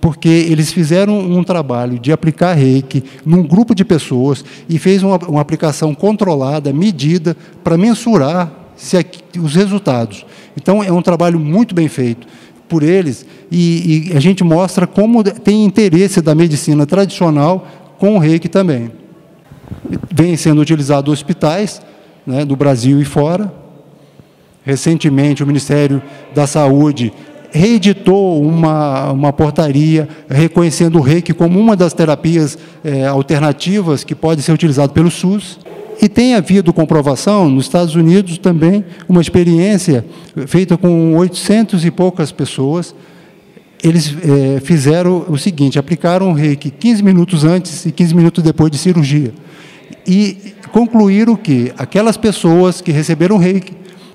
porque 0.00 0.28
eles 0.28 0.70
fizeram 0.70 1.18
um 1.18 1.42
trabalho 1.42 1.98
de 1.98 2.12
aplicar 2.12 2.52
reiki 2.52 3.02
num 3.24 3.42
grupo 3.42 3.74
de 3.74 3.84
pessoas 3.84 4.44
e 4.68 4.78
fez 4.78 5.02
uma, 5.02 5.16
uma 5.28 5.40
aplicação 5.40 5.94
controlada, 5.94 6.72
medida, 6.72 7.36
para 7.64 7.78
mensurar 7.78 8.52
se, 8.76 8.96
os 9.42 9.54
resultados. 9.54 10.26
Então, 10.56 10.82
é 10.82 10.92
um 10.92 11.02
trabalho 11.02 11.38
muito 11.40 11.74
bem 11.74 11.88
feito 11.88 12.26
por 12.68 12.82
eles 12.82 13.24
e, 13.50 14.10
e, 14.10 14.16
a 14.16 14.20
gente 14.20 14.44
mostra 14.44 14.86
como 14.86 15.24
tem 15.24 15.64
interesse 15.64 16.20
da 16.20 16.34
medicina 16.34 16.86
tradicional 16.86 17.66
com 17.98 18.16
o 18.16 18.18
reiki 18.18 18.48
também. 18.48 18.90
Vem 20.10 20.36
sendo 20.36 20.60
utilizado 20.60 21.10
hospitais 21.10 21.80
né, 22.26 22.44
do 22.44 22.56
Brasil 22.56 23.00
e 23.00 23.04
fora. 23.04 23.52
Recentemente, 24.64 25.42
o 25.42 25.46
Ministério 25.46 26.02
da 26.34 26.46
Saúde 26.46 27.12
reeditou 27.50 28.42
uma, 28.42 29.10
uma 29.12 29.32
portaria 29.32 30.08
reconhecendo 30.28 30.98
o 30.98 31.00
reiki 31.00 31.32
como 31.32 31.58
uma 31.58 31.74
das 31.74 31.94
terapias 31.94 32.58
é, 32.84 33.06
alternativas 33.06 34.04
que 34.04 34.14
pode 34.14 34.42
ser 34.42 34.52
utilizado 34.52 34.92
pelo 34.92 35.10
SUS. 35.10 35.58
E 36.00 36.08
tem 36.08 36.34
havido 36.34 36.72
comprovação, 36.72 37.48
nos 37.48 37.64
Estados 37.64 37.96
Unidos 37.96 38.38
também, 38.38 38.84
uma 39.08 39.20
experiência 39.20 40.04
feita 40.46 40.76
com 40.76 41.16
800 41.16 41.84
e 41.84 41.90
poucas 41.90 42.30
pessoas. 42.30 42.94
Eles 43.82 44.14
é, 44.22 44.60
fizeram 44.60 45.24
o 45.28 45.36
seguinte: 45.36 45.78
aplicaram 45.78 46.30
o 46.30 46.32
reiki 46.32 46.70
15 46.70 47.02
minutos 47.02 47.44
antes 47.44 47.84
e 47.84 47.90
15 47.90 48.14
minutos 48.14 48.44
depois 48.44 48.70
de 48.70 48.78
cirurgia. 48.78 49.32
E 50.06 50.54
concluíram 50.70 51.34
que 51.34 51.72
aquelas 51.76 52.16
pessoas 52.16 52.80
que 52.80 52.92
receberam 52.92 53.36
reiki 53.36 53.72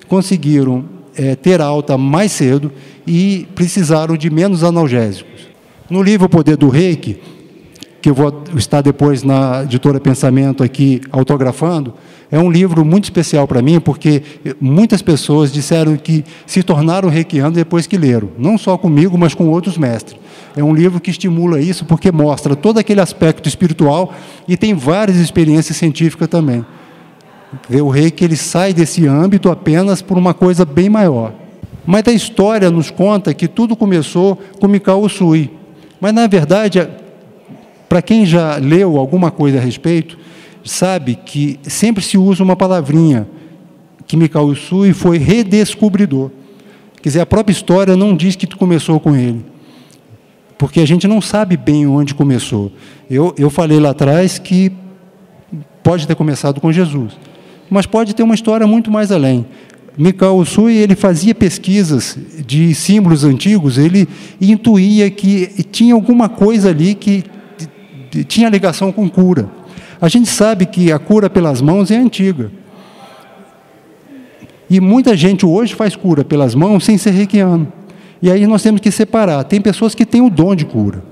conseguiram 0.08 0.84
é, 1.16 1.36
ter 1.36 1.60
alta 1.60 1.98
mais 1.98 2.32
cedo 2.32 2.72
e 3.06 3.46
precisaram 3.54 4.16
de 4.16 4.30
menos 4.30 4.64
analgésicos. 4.64 5.48
No 5.90 6.02
livro 6.02 6.28
Poder 6.28 6.56
do 6.56 6.68
Reiki, 6.68 7.20
que 8.04 8.10
eu 8.10 8.14
vou 8.14 8.44
estar 8.54 8.82
depois 8.82 9.22
na 9.22 9.62
editora 9.62 9.98
Pensamento 9.98 10.62
aqui 10.62 11.00
autografando, 11.10 11.94
é 12.30 12.38
um 12.38 12.50
livro 12.50 12.84
muito 12.84 13.04
especial 13.04 13.48
para 13.48 13.62
mim, 13.62 13.80
porque 13.80 14.22
muitas 14.60 15.00
pessoas 15.00 15.50
disseram 15.50 15.96
que 15.96 16.22
se 16.46 16.62
tornaram 16.62 17.08
reikianos 17.08 17.54
depois 17.54 17.86
que 17.86 17.96
leram, 17.96 18.28
não 18.38 18.58
só 18.58 18.76
comigo, 18.76 19.16
mas 19.16 19.32
com 19.32 19.48
outros 19.48 19.78
mestres. 19.78 20.20
É 20.54 20.62
um 20.62 20.74
livro 20.74 21.00
que 21.00 21.10
estimula 21.10 21.58
isso, 21.58 21.86
porque 21.86 22.12
mostra 22.12 22.54
todo 22.54 22.76
aquele 22.76 23.00
aspecto 23.00 23.48
espiritual 23.48 24.12
e 24.46 24.54
tem 24.54 24.74
várias 24.74 25.16
experiências 25.16 25.78
científicas 25.78 26.28
também. 26.28 26.62
O 27.70 27.88
reiki 27.88 28.22
ele 28.22 28.36
sai 28.36 28.74
desse 28.74 29.06
âmbito 29.06 29.50
apenas 29.50 30.02
por 30.02 30.18
uma 30.18 30.34
coisa 30.34 30.66
bem 30.66 30.90
maior. 30.90 31.32
Mas 31.86 32.06
a 32.06 32.12
história 32.12 32.70
nos 32.70 32.90
conta 32.90 33.32
que 33.32 33.48
tudo 33.48 33.74
começou 33.74 34.38
com 34.60 34.68
Mikao 34.68 35.00
Usui. 35.00 35.50
Mas, 35.98 36.12
na 36.12 36.26
verdade, 36.26 36.86
para 37.94 38.02
quem 38.02 38.26
já 38.26 38.56
leu 38.56 38.98
alguma 38.98 39.30
coisa 39.30 39.58
a 39.58 39.60
respeito, 39.60 40.18
sabe 40.64 41.14
que 41.14 41.60
sempre 41.62 42.02
se 42.02 42.18
usa 42.18 42.42
uma 42.42 42.56
palavrinha, 42.56 43.24
que 44.04 44.16
Mikao 44.16 44.46
Usui 44.46 44.92
foi 44.92 45.16
redescobridor. 45.16 46.32
Quer 47.00 47.10
dizer, 47.10 47.20
a 47.20 47.26
própria 47.26 47.52
história 47.52 47.94
não 47.96 48.16
diz 48.16 48.34
que 48.34 48.48
começou 48.48 48.98
com 48.98 49.14
ele, 49.14 49.44
porque 50.58 50.80
a 50.80 50.84
gente 50.84 51.06
não 51.06 51.20
sabe 51.20 51.56
bem 51.56 51.86
onde 51.86 52.16
começou. 52.16 52.72
Eu, 53.08 53.32
eu 53.38 53.48
falei 53.48 53.78
lá 53.78 53.90
atrás 53.90 54.40
que 54.40 54.72
pode 55.80 56.04
ter 56.04 56.16
começado 56.16 56.60
com 56.60 56.72
Jesus, 56.72 57.12
mas 57.70 57.86
pode 57.86 58.12
ter 58.12 58.24
uma 58.24 58.34
história 58.34 58.66
muito 58.66 58.90
mais 58.90 59.12
além. 59.12 59.46
Mikao 59.96 60.36
Usui 60.36 60.78
ele 60.78 60.96
fazia 60.96 61.32
pesquisas 61.32 62.18
de 62.44 62.74
símbolos 62.74 63.22
antigos, 63.22 63.78
ele 63.78 64.08
intuía 64.40 65.08
que 65.12 65.46
tinha 65.70 65.94
alguma 65.94 66.28
coisa 66.28 66.70
ali 66.70 66.96
que 66.96 67.22
tinha 68.22 68.48
ligação 68.48 68.92
com 68.92 69.08
cura. 69.08 69.48
A 70.00 70.08
gente 70.08 70.28
sabe 70.28 70.66
que 70.66 70.92
a 70.92 70.98
cura 70.98 71.30
pelas 71.30 71.60
mãos 71.60 71.90
é 71.90 71.96
antiga. 71.96 72.50
E 74.68 74.80
muita 74.80 75.16
gente 75.16 75.44
hoje 75.44 75.74
faz 75.74 75.96
cura 75.96 76.24
pelas 76.24 76.54
mãos 76.54 76.84
sem 76.84 76.98
ser 76.98 77.10
reikiano. 77.10 77.72
E 78.20 78.30
aí 78.30 78.46
nós 78.46 78.62
temos 78.62 78.80
que 78.80 78.90
separar. 78.90 79.42
Tem 79.44 79.60
pessoas 79.60 79.94
que 79.94 80.06
têm 80.06 80.20
o 80.20 80.30
dom 80.30 80.54
de 80.54 80.64
cura. 80.64 81.02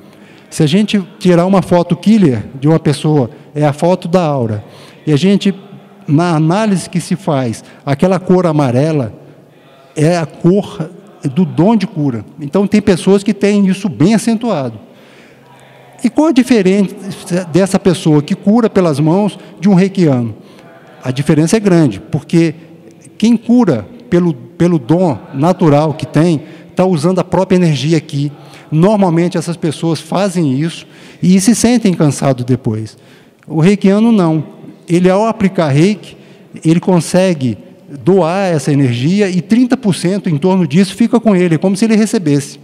Se 0.51 0.63
a 0.63 0.67
gente 0.67 1.03
tirar 1.19 1.47
uma 1.47 1.63
foto 1.63 1.97
killer 1.97 2.45
de 2.61 2.69
uma 2.69 2.79
pessoa, 2.79 3.31
é 3.55 3.65
a 3.65 3.73
foto 3.73 4.07
da 4.07 4.23
aura. 4.23 4.63
E 5.07 5.13
a 5.13 5.17
gente, 5.17 5.55
na 6.07 6.37
análise 6.37 6.89
que 6.89 7.01
se 7.01 7.17
faz, 7.17 7.65
aquela 7.85 8.19
cor 8.19 8.47
amarela 8.47 9.15
é 9.97 10.17
a 10.17 10.27
cor 10.27 10.91
do 11.35 11.45
dom 11.45 11.77
de 11.77 11.87
cura. 11.87 12.25
Então 12.41 12.67
tem 12.67 12.81
pessoas 12.81 13.23
que 13.23 13.33
têm 13.33 13.67
isso 13.67 13.89
bem 13.89 14.15
acentuado. 14.15 14.79
E 16.05 16.11
qual 16.11 16.29
a 16.29 16.33
diferença 16.33 16.95
dessa 17.53 17.79
pessoa 17.79 18.23
que 18.23 18.35
cura 18.35 18.69
pelas 18.69 18.99
mãos 18.99 19.39
de 19.61 19.69
um 19.69 19.75
reikiano? 19.75 20.35
A 21.03 21.11
diferença 21.11 21.57
é 21.57 21.61
grande, 21.61 22.01
porque 22.01 22.55
quem 23.17 23.37
cura 23.37 23.87
pelo, 24.11 24.35
pelo 24.35 24.79
dom 24.79 25.19
natural 25.33 25.95
que 25.95 26.07
tem, 26.07 26.43
está 26.71 26.85
usando 26.85 27.19
a 27.19 27.25
própria 27.25 27.57
energia 27.57 27.97
aqui. 27.97 28.33
Normalmente 28.71 29.39
essas 29.39 29.57
pessoas 29.57 30.01
fazem 30.01 30.53
isso 30.61 30.87
e 31.23 31.41
se 31.41 31.55
sentem 31.55 31.95
cansados 31.95 32.45
depois. 32.45 32.97
O 33.47 33.61
reikiano 33.61 34.11
não. 34.11 34.45
Ele, 34.89 35.09
ao 35.09 35.27
aplicar 35.27 35.69
reiki, 35.69 36.17
ele 36.65 36.81
consegue 36.81 37.57
doar 38.05 38.53
essa 38.53 38.73
energia 38.73 39.29
e 39.29 39.41
30% 39.41 40.27
em 40.27 40.39
torno 40.39 40.67
disso 40.67 40.95
fica 40.95 41.21
com 41.21 41.37
ele, 41.37 41.55
é 41.55 41.59
como 41.59 41.77
se 41.77 41.85
ele 41.85 41.97
recebesse. 41.97 42.59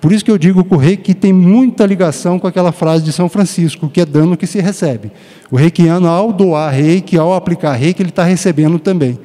Por 0.00 0.12
isso 0.12 0.24
que 0.24 0.30
eu 0.30 0.38
digo 0.38 0.64
que 0.64 0.74
o 0.74 0.78
reiki 0.78 1.12
tem 1.12 1.32
muita 1.32 1.84
ligação 1.84 2.38
com 2.38 2.46
aquela 2.46 2.72
frase 2.72 3.04
de 3.04 3.12
São 3.12 3.28
Francisco, 3.28 3.88
que 3.88 4.00
é 4.00 4.06
dano 4.06 4.36
que 4.36 4.46
se 4.46 4.60
recebe. 4.60 5.12
O 5.50 5.56
reikiano, 5.56 6.08
ao 6.08 6.32
doar 6.32 6.72
reiki, 6.72 7.18
ao 7.18 7.34
aplicar 7.34 7.74
reiki, 7.74 8.00
ele 8.00 8.08
está 8.08 8.24
recebendo 8.24 8.78
também. 8.78 9.18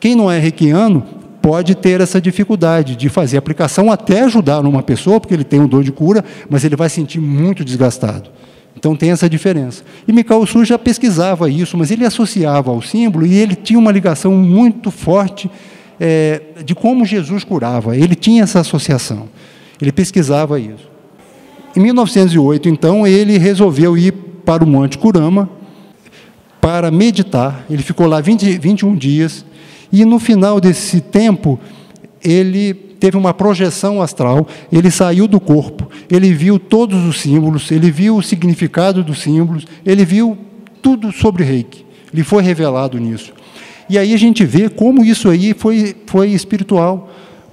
Quem 0.00 0.16
não 0.16 0.30
é 0.30 0.38
reikiano 0.38 1.02
pode 1.40 1.74
ter 1.74 2.00
essa 2.00 2.20
dificuldade 2.20 2.96
de 2.96 3.08
fazer 3.08 3.36
aplicação 3.36 3.92
até 3.92 4.22
ajudar 4.22 4.60
uma 4.60 4.82
pessoa, 4.82 5.20
porque 5.20 5.34
ele 5.34 5.44
tem 5.44 5.60
um 5.60 5.68
dor 5.68 5.84
de 5.84 5.92
cura, 5.92 6.24
mas 6.48 6.64
ele 6.64 6.74
vai 6.74 6.88
sentir 6.88 7.20
muito 7.20 7.64
desgastado. 7.64 8.30
Então 8.76 8.96
tem 8.96 9.12
essa 9.12 9.28
diferença. 9.30 9.84
E 10.08 10.12
Mikao 10.12 10.44
Su 10.46 10.64
já 10.64 10.78
pesquisava 10.78 11.48
isso, 11.48 11.78
mas 11.78 11.90
ele 11.90 12.04
associava 12.04 12.70
ao 12.70 12.82
símbolo 12.82 13.24
e 13.24 13.34
ele 13.34 13.54
tinha 13.54 13.78
uma 13.78 13.92
ligação 13.92 14.32
muito 14.32 14.90
forte 14.90 15.48
é, 16.00 16.40
de 16.64 16.74
como 16.74 17.04
Jesus 17.04 17.44
curava. 17.44 17.96
Ele 17.96 18.14
tinha 18.14 18.42
essa 18.42 18.60
associação. 18.60 19.28
Ele 19.80 19.92
pesquisava 19.92 20.58
isso. 20.58 20.88
Em 21.76 21.80
1908, 21.80 22.68
então, 22.68 23.06
ele 23.06 23.36
resolveu 23.38 23.96
ir 23.96 24.12
para 24.44 24.62
o 24.62 24.66
Monte 24.66 24.98
Kurama 24.98 25.48
para 26.60 26.90
meditar. 26.90 27.64
Ele 27.68 27.82
ficou 27.82 28.06
lá 28.06 28.20
20, 28.20 28.58
21 28.58 28.94
dias 28.94 29.44
e 29.94 30.04
no 30.04 30.18
final 30.18 30.60
desse 30.60 31.00
tempo 31.00 31.58
ele 32.20 32.74
teve 32.74 33.16
uma 33.16 33.32
projeção 33.32 34.02
astral, 34.02 34.48
ele 34.72 34.90
saiu 34.90 35.28
do 35.28 35.38
corpo, 35.38 35.88
ele 36.10 36.32
viu 36.32 36.58
todos 36.58 37.04
os 37.04 37.20
símbolos, 37.20 37.70
ele 37.70 37.90
viu 37.92 38.16
o 38.16 38.22
significado 38.22 39.04
dos 39.04 39.20
símbolos, 39.20 39.66
ele 39.86 40.04
viu 40.04 40.36
tudo 40.82 41.12
sobre 41.12 41.44
reiki. 41.44 41.84
Lhe 42.12 42.24
foi 42.24 42.42
revelado 42.42 42.98
nisso. 42.98 43.32
E 43.88 43.98
aí 43.98 44.12
a 44.14 44.16
gente 44.16 44.44
vê 44.44 44.68
como 44.68 45.04
isso 45.04 45.28
aí 45.28 45.54
foi, 45.54 45.94
foi 46.06 46.30
espiritual, 46.30 47.10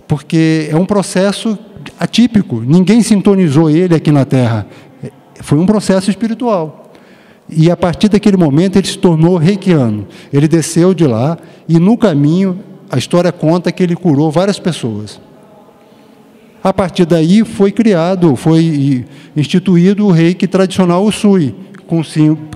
porque 0.08 0.68
é 0.72 0.76
um 0.76 0.86
processo 0.86 1.60
atípico, 2.00 2.62
ninguém 2.66 3.02
sintonizou 3.02 3.70
ele 3.70 3.96
aqui 3.96 4.12
na 4.12 4.26
Terra. 4.26 4.68
Foi 5.42 5.58
um 5.58 5.66
processo 5.66 6.10
espiritual. 6.10 6.92
E 7.50 7.70
a 7.70 7.76
partir 7.76 8.08
daquele 8.08 8.38
momento 8.38 8.78
ele 8.78 8.88
se 8.88 8.98
tornou 8.98 9.38
reikiano. 9.38 10.08
Ele 10.32 10.48
desceu 10.48 10.94
de 10.94 11.06
lá 11.06 11.38
e 11.68 11.80
no 11.80 11.98
caminho 11.98 12.60
a 12.90 12.98
história 12.98 13.32
conta 13.32 13.72
que 13.72 13.84
ele 13.84 13.96
curou 13.96 14.32
várias 14.32 14.60
pessoas. 14.60 15.20
A 16.64 16.72
partir 16.72 17.06
daí 17.06 17.44
foi 17.44 17.72
criado, 17.72 18.36
foi 18.36 19.06
instituído 19.36 20.06
o 20.06 20.12
reiki 20.12 20.48
tradicional 20.48 21.04
Usui, 21.04 21.56
com, 21.88 22.02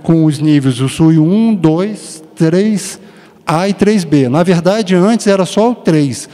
com 0.03 0.25
os 0.25 0.39
níveis 0.39 0.79
Usui 0.79 1.17
1, 1.17 1.55
2, 1.55 2.23
3, 2.35 2.99
A 3.47 3.67
e 3.67 3.73
3B. 3.73 4.29
Na 4.29 4.43
verdade, 4.43 4.93
antes 4.93 5.25
era 5.25 5.45
só 5.45 5.71
o 5.71 5.75
3. 5.75 6.29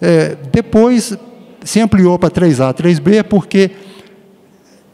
É, 0.00 0.36
depois 0.50 1.16
se 1.64 1.80
ampliou 1.80 2.18
para 2.18 2.30
3A, 2.30 2.74
3B, 2.74 3.24
porque 3.24 3.70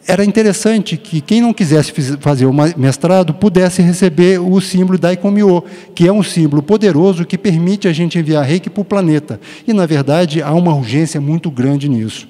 era 0.07 0.24
interessante 0.24 0.96
que 0.96 1.20
quem 1.20 1.42
não 1.42 1.52
quisesse 1.52 1.92
fazer 2.18 2.46
o 2.46 2.52
mestrado 2.78 3.35
pudesse 3.35 3.83
receber 3.83 4.40
o 4.40 4.59
símbolo 4.59 4.98
da 4.98 5.12
Ikomyo, 5.12 5.62
que 5.94 6.09
é 6.09 6.12
um 6.12 6.22
símbolo 6.22 6.62
poderoso 6.62 7.26
que 7.26 7.37
permite 7.37 7.87
a 7.87 7.92
gente 7.92 8.18
enviar 8.18 8.42
reiki 8.42 8.70
para 8.70 8.81
o 8.81 8.85
planeta. 8.87 9.38
E, 9.66 9.74
na 9.74 9.85
verdade, 9.85 10.40
há 10.40 10.54
uma 10.54 10.74
urgência 10.74 11.20
muito 11.20 11.50
grande 11.50 11.90
nisso. 11.90 12.26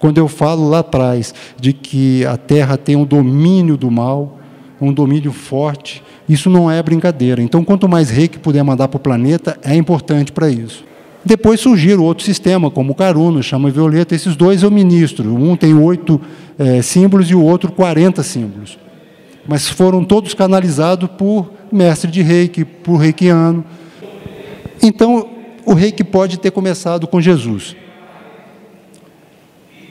Quando 0.00 0.18
eu 0.18 0.26
falo 0.26 0.68
lá 0.68 0.80
atrás 0.80 1.32
de 1.56 1.72
que 1.72 2.26
a 2.26 2.36
Terra 2.36 2.76
tem 2.76 2.96
um 2.96 3.04
domínio 3.04 3.76
do 3.76 3.92
mal, 3.92 4.40
um 4.80 4.92
domínio 4.92 5.30
forte, 5.30 6.02
isso 6.28 6.50
não 6.50 6.68
é 6.68 6.82
brincadeira. 6.82 7.40
Então, 7.40 7.62
quanto 7.62 7.88
mais 7.88 8.10
reiki 8.10 8.40
puder 8.40 8.64
mandar 8.64 8.88
para 8.88 8.96
o 8.96 9.00
planeta, 9.00 9.56
é 9.62 9.76
importante 9.76 10.32
para 10.32 10.48
isso. 10.48 10.89
Depois 11.24 11.60
surgiram 11.60 12.02
outro 12.02 12.24
sistema, 12.24 12.70
como 12.70 12.92
o 12.92 12.94
Caruno, 12.94 13.42
chama 13.42 13.70
Violeta. 13.70 14.14
Esses 14.14 14.34
dois 14.34 14.62
eu 14.62 14.70
ministro. 14.70 15.34
Um 15.34 15.54
tem 15.54 15.74
oito 15.74 16.20
é, 16.58 16.80
símbolos 16.80 17.30
e 17.30 17.34
o 17.34 17.42
outro 17.42 17.70
40 17.72 18.22
símbolos. 18.22 18.78
Mas 19.46 19.68
foram 19.68 20.04
todos 20.04 20.32
canalizados 20.32 21.10
por 21.18 21.50
mestre 21.70 22.10
de 22.10 22.22
reiki, 22.22 22.64
por 22.64 22.96
reikiano. 22.96 23.64
Então, 24.82 25.28
o 25.66 25.74
reiki 25.74 26.02
pode 26.02 26.38
ter 26.38 26.50
começado 26.50 27.06
com 27.06 27.20
Jesus. 27.20 27.76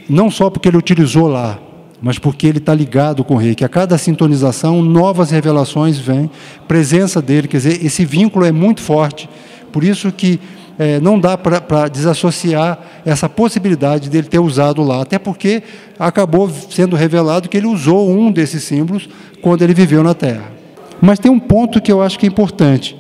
Não 0.10 0.32
só 0.32 0.50
porque 0.50 0.68
ele 0.68 0.78
utilizou 0.78 1.28
lá, 1.28 1.60
mas 2.02 2.18
porque 2.18 2.48
ele 2.48 2.58
está 2.58 2.74
ligado 2.74 3.24
com 3.24 3.36
o 3.36 3.38
reiki. 3.38 3.64
A 3.64 3.70
cada 3.70 3.98
sintonização, 3.98 4.82
novas 4.82 5.30
revelações 5.30 6.00
vêm, 6.00 6.30
presença 6.68 7.22
dele, 7.22 7.48
quer 7.48 7.58
dizer, 7.58 7.86
esse 7.86 8.04
vínculo 8.04 8.46
é 8.46 8.52
muito 8.52 8.82
forte. 8.82 9.30
Por 9.72 9.84
isso 9.84 10.12
que 10.12 10.40
é, 10.80 10.98
não 11.02 11.20
dá 11.20 11.38
para 11.38 11.90
desassociar 11.90 12.80
essa 13.06 13.28
possibilidade 13.28 14.10
dele 14.10 14.30
ter 14.30 14.40
usado 14.40 14.82
lá, 14.82 15.02
até 15.02 15.20
porque 15.20 15.62
acabou 16.00 16.50
sendo 16.50 16.96
revelado 16.96 17.50
que 17.50 17.58
ele 17.58 17.68
usou 17.68 18.10
um 18.10 18.32
desses 18.32 18.64
símbolos 18.64 19.10
quando 19.42 19.62
ele 19.62 19.74
viveu 19.74 20.02
na 20.02 20.14
Terra. 20.14 20.54
Mas 21.02 21.20
tem 21.20 21.30
um 21.30 21.40
ponto 21.40 21.82
que 21.82 21.92
eu 21.92 22.02
acho 22.02 22.18
que 22.18 22.26
é 22.26 22.30
importante. 22.30 22.96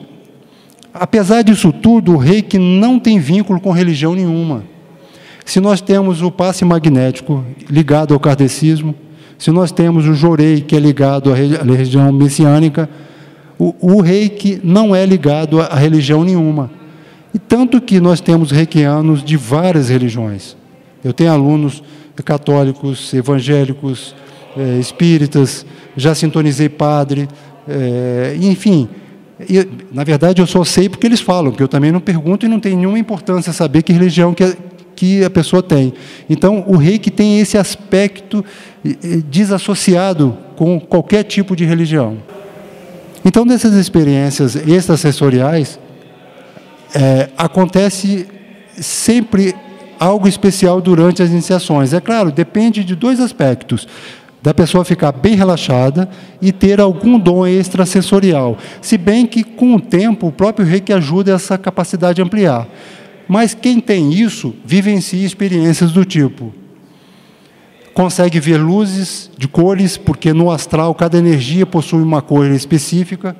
Apesar 0.93 1.41
disso 1.41 1.71
tudo, 1.71 2.15
o 2.15 2.17
reiki 2.17 2.57
não 2.57 2.99
tem 2.99 3.17
vínculo 3.17 3.61
com 3.61 3.71
religião 3.71 4.13
nenhuma. 4.13 4.63
Se 5.45 5.61
nós 5.61 5.79
temos 5.79 6.21
o 6.21 6.29
passe 6.29 6.65
magnético 6.65 7.45
ligado 7.69 8.13
ao 8.13 8.19
kardecismo, 8.19 8.93
se 9.37 9.51
nós 9.51 9.71
temos 9.71 10.05
o 10.05 10.13
jorei, 10.13 10.59
que 10.59 10.75
é 10.75 10.79
ligado 10.79 11.31
à 11.31 11.35
religião 11.35 12.11
messiânica, 12.11 12.89
o, 13.57 13.73
o 13.79 14.01
reiki 14.01 14.59
não 14.61 14.93
é 14.93 15.05
ligado 15.05 15.61
a 15.61 15.75
religião 15.75 16.25
nenhuma. 16.25 16.78
E 17.33 17.39
tanto 17.39 17.79
que 17.79 17.99
nós 17.99 18.21
temos 18.21 18.51
reikianos 18.51 19.23
de 19.23 19.37
várias 19.37 19.89
religiões. 19.89 20.55
Eu 21.03 21.13
tenho 21.13 21.31
alunos 21.31 21.83
católicos, 22.23 23.13
evangélicos, 23.13 24.15
é, 24.57 24.77
espíritas, 24.79 25.65
já 25.95 26.13
sintonizei 26.13 26.67
padre, 26.67 27.27
é, 27.67 28.35
enfim. 28.41 28.89
E, 29.47 29.65
na 29.91 30.03
verdade, 30.03 30.41
eu 30.41 30.47
só 30.47 30.63
sei 30.63 30.89
porque 30.89 31.07
eles 31.07 31.21
falam, 31.21 31.51
porque 31.51 31.63
eu 31.63 31.67
também 31.67 31.91
não 31.91 32.01
pergunto 32.01 32.45
e 32.45 32.49
não 32.49 32.59
tem 32.59 32.75
nenhuma 32.75 32.99
importância 32.99 33.53
saber 33.53 33.83
que 33.83 33.93
religião 33.93 34.33
que 34.33 34.43
a, 34.43 34.53
que 34.95 35.23
a 35.23 35.29
pessoa 35.29 35.63
tem. 35.63 35.93
Então, 36.29 36.65
o 36.67 36.75
reiki 36.75 37.09
tem 37.09 37.39
esse 37.39 37.57
aspecto 37.57 38.43
desassociado 39.29 40.37
com 40.57 40.79
qualquer 40.79 41.23
tipo 41.23 41.55
de 41.55 41.63
religião. 41.63 42.17
Então, 43.23 43.45
dessas 43.45 43.73
experiências 43.75 44.55
extrasensoriais, 44.55 45.79
é, 46.93 47.29
acontece 47.37 48.27
sempre 48.75 49.55
algo 49.99 50.27
especial 50.27 50.79
durante 50.81 51.21
as 51.21 51.29
iniciações. 51.29 51.93
É 51.93 51.99
claro, 51.99 52.31
depende 52.31 52.83
de 52.83 52.95
dois 52.95 53.19
aspectos. 53.19 53.87
Da 54.41 54.53
pessoa 54.53 54.85
ficar 54.85 55.11
bem 55.11 55.35
relaxada 55.35 56.09
e 56.41 56.53
ter 56.53 56.79
algum 56.79 57.19
dom 57.19 57.45
extrasensorial. 57.45 58.57
Se 58.81 58.97
bem 58.97 59.25
que, 59.25 59.43
com 59.43 59.75
o 59.75 59.81
tempo, 59.81 60.27
o 60.27 60.31
próprio 60.31 60.65
reiki 60.65 60.93
ajuda 60.93 61.33
essa 61.33 61.57
capacidade 61.57 62.21
a 62.21 62.25
ampliar. 62.25 62.65
Mas 63.27 63.53
quem 63.53 63.81
tem 63.81 64.13
isso, 64.13 64.55
vivencia 64.63 65.25
experiências 65.25 65.91
do 65.91 66.05
tipo. 66.05 66.53
Consegue 67.93 68.39
ver 68.39 68.57
luzes 68.57 69.29
de 69.37 69.45
cores, 69.45 69.97
porque 69.97 70.31
no 70.31 70.49
astral 70.49 70.95
cada 70.95 71.17
energia 71.17 71.65
possui 71.65 72.01
uma 72.01 72.21
cor 72.21 72.45
específica 72.45 73.35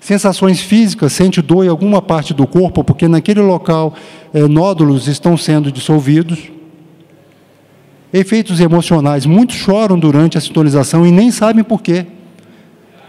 sensações 0.00 0.60
físicas, 0.60 1.12
sente 1.12 1.42
dor 1.42 1.64
em 1.64 1.68
alguma 1.68 2.00
parte 2.00 2.32
do 2.32 2.46
corpo, 2.46 2.82
porque 2.82 3.06
naquele 3.06 3.40
local 3.40 3.94
é, 4.32 4.48
nódulos 4.48 5.06
estão 5.06 5.36
sendo 5.36 5.70
dissolvidos. 5.70 6.38
Efeitos 8.12 8.58
emocionais, 8.58 9.26
muitos 9.26 9.56
choram 9.56 9.98
durante 9.98 10.36
a 10.36 10.40
sintonização 10.40 11.06
e 11.06 11.12
nem 11.12 11.30
sabem 11.30 11.62
por 11.62 11.82
quê. 11.82 12.06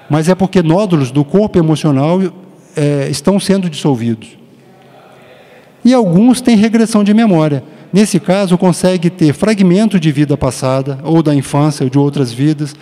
Mas 0.09 0.27
é 0.27 0.35
porque 0.35 0.61
nódulos 0.61 1.09
do 1.09 1.23
corpo 1.23 1.57
emocional 1.57 2.21
é, 2.75 3.07
estão 3.09 3.39
sendo 3.39 3.69
dissolvidos. 3.69 4.37
E 5.83 5.93
alguns 5.93 6.41
têm 6.41 6.55
regressão 6.55 7.03
de 7.03 7.13
memória. 7.13 7.63
Nesse 7.91 8.19
caso, 8.19 8.57
consegue 8.57 9.09
ter 9.09 9.33
fragmento 9.33 9.99
de 9.99 10.11
vida 10.11 10.37
passada, 10.37 10.99
ou 11.03 11.23
da 11.23 11.33
infância, 11.33 11.83
ou 11.83 11.89
de 11.89 11.97
outras 11.97 12.31
vidas, 12.31 12.75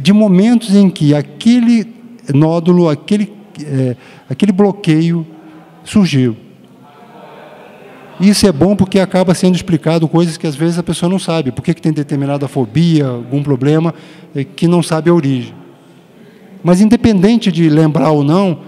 de 0.00 0.12
momentos 0.12 0.74
em 0.74 0.90
que 0.90 1.14
aquele 1.14 1.86
nódulo, 2.34 2.88
aquele 2.88 3.41
é, 3.60 3.96
aquele 4.28 4.52
bloqueio 4.52 5.26
surgiu. 5.84 6.36
Isso 8.20 8.46
é 8.46 8.52
bom 8.52 8.76
porque 8.76 9.00
acaba 9.00 9.34
sendo 9.34 9.56
explicado 9.56 10.06
coisas 10.06 10.36
que 10.36 10.46
às 10.46 10.54
vezes 10.54 10.78
a 10.78 10.82
pessoa 10.82 11.10
não 11.10 11.18
sabe. 11.18 11.50
Por 11.50 11.62
que, 11.62 11.74
que 11.74 11.82
tem 11.82 11.92
determinada 11.92 12.46
fobia, 12.46 13.06
algum 13.06 13.42
problema, 13.42 13.94
é, 14.34 14.44
que 14.44 14.68
não 14.68 14.82
sabe 14.82 15.10
a 15.10 15.14
origem. 15.14 15.54
Mas 16.62 16.80
independente 16.80 17.50
de 17.50 17.68
lembrar 17.68 18.10
ou 18.10 18.22
não, 18.22 18.60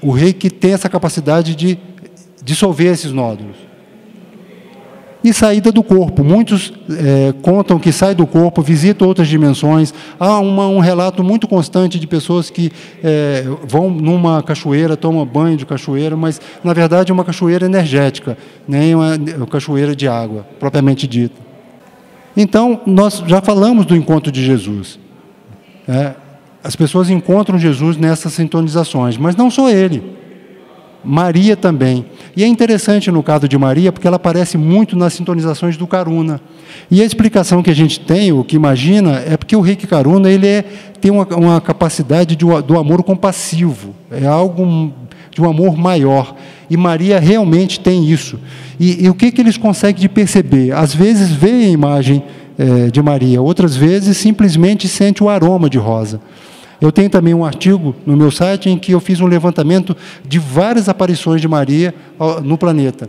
o 0.00 0.10
rei 0.10 0.32
que 0.32 0.50
tem 0.50 0.72
essa 0.72 0.88
capacidade 0.88 1.54
de 1.54 1.78
dissolver 2.44 2.92
esses 2.92 3.12
nódulos. 3.12 3.56
E 5.24 5.32
saída 5.32 5.70
do 5.70 5.82
corpo. 5.82 6.24
Muitos 6.24 6.72
é, 6.90 7.32
contam 7.42 7.78
que 7.78 7.92
sai 7.92 8.14
do 8.14 8.26
corpo, 8.26 8.60
visita 8.60 9.04
outras 9.04 9.28
dimensões. 9.28 9.94
Há 10.18 10.40
uma, 10.40 10.66
um 10.66 10.80
relato 10.80 11.22
muito 11.22 11.46
constante 11.46 11.98
de 11.98 12.06
pessoas 12.06 12.50
que 12.50 12.72
é, 13.04 13.44
vão 13.64 13.88
numa 13.88 14.42
cachoeira, 14.42 14.96
tomam 14.96 15.24
banho 15.24 15.56
de 15.56 15.64
cachoeira, 15.64 16.16
mas 16.16 16.40
na 16.64 16.72
verdade 16.72 17.12
é 17.12 17.14
uma 17.14 17.24
cachoeira 17.24 17.66
energética, 17.66 18.36
nem 18.66 18.94
uma, 18.94 19.16
cachoeira 19.48 19.94
de 19.94 20.08
água, 20.08 20.44
propriamente 20.58 21.06
dita. 21.06 21.40
Então, 22.36 22.80
nós 22.86 23.22
já 23.26 23.40
falamos 23.40 23.86
do 23.86 23.94
encontro 23.94 24.32
de 24.32 24.44
Jesus. 24.44 24.98
É, 25.86 26.14
as 26.64 26.74
pessoas 26.74 27.10
encontram 27.10 27.58
Jesus 27.58 27.96
nessas 27.96 28.32
sintonizações, 28.32 29.16
mas 29.16 29.36
não 29.36 29.50
só 29.50 29.68
ele. 29.68 30.21
Maria 31.04 31.56
também. 31.56 32.04
E 32.36 32.44
é 32.44 32.46
interessante 32.46 33.10
no 33.10 33.22
caso 33.22 33.48
de 33.48 33.58
Maria, 33.58 33.92
porque 33.92 34.06
ela 34.06 34.16
aparece 34.16 34.56
muito 34.56 34.96
nas 34.96 35.12
sintonizações 35.12 35.76
do 35.76 35.86
Karuna. 35.86 36.40
E 36.90 37.02
a 37.02 37.04
explicação 37.04 37.62
que 37.62 37.70
a 37.70 37.74
gente 37.74 38.00
tem, 38.00 38.32
o 38.32 38.44
que 38.44 38.56
imagina, 38.56 39.22
é 39.26 39.36
porque 39.36 39.56
o 39.56 39.60
Reiki 39.60 39.86
Karuna 39.86 40.30
ele 40.30 40.46
é, 40.46 40.64
tem 41.00 41.10
uma, 41.10 41.26
uma 41.36 41.60
capacidade 41.60 42.36
de, 42.36 42.44
do 42.44 42.78
amor 42.78 43.02
compassivo, 43.02 43.94
é 44.10 44.26
algo 44.26 44.92
de 45.30 45.40
um 45.40 45.48
amor 45.48 45.76
maior. 45.76 46.34
E 46.68 46.76
Maria 46.76 47.18
realmente 47.18 47.80
tem 47.80 48.04
isso. 48.04 48.38
E, 48.78 49.04
e 49.04 49.10
o 49.10 49.14
que, 49.14 49.30
que 49.30 49.40
eles 49.40 49.56
conseguem 49.56 50.00
de 50.00 50.08
perceber? 50.08 50.72
Às 50.72 50.94
vezes 50.94 51.30
vê 51.30 51.50
a 51.50 51.68
imagem 51.68 52.22
é, 52.58 52.90
de 52.90 53.02
Maria, 53.02 53.40
outras 53.40 53.76
vezes 53.76 54.16
simplesmente 54.16 54.88
sente 54.88 55.22
o 55.22 55.28
aroma 55.28 55.68
de 55.68 55.78
rosa. 55.78 56.20
Eu 56.82 56.90
tenho 56.90 57.08
também 57.08 57.32
um 57.32 57.44
artigo 57.44 57.94
no 58.04 58.16
meu 58.16 58.32
site 58.32 58.68
em 58.68 58.76
que 58.76 58.90
eu 58.90 58.98
fiz 58.98 59.20
um 59.20 59.26
levantamento 59.26 59.96
de 60.26 60.40
várias 60.40 60.88
aparições 60.88 61.40
de 61.40 61.46
Maria 61.46 61.94
no 62.42 62.58
planeta. 62.58 63.08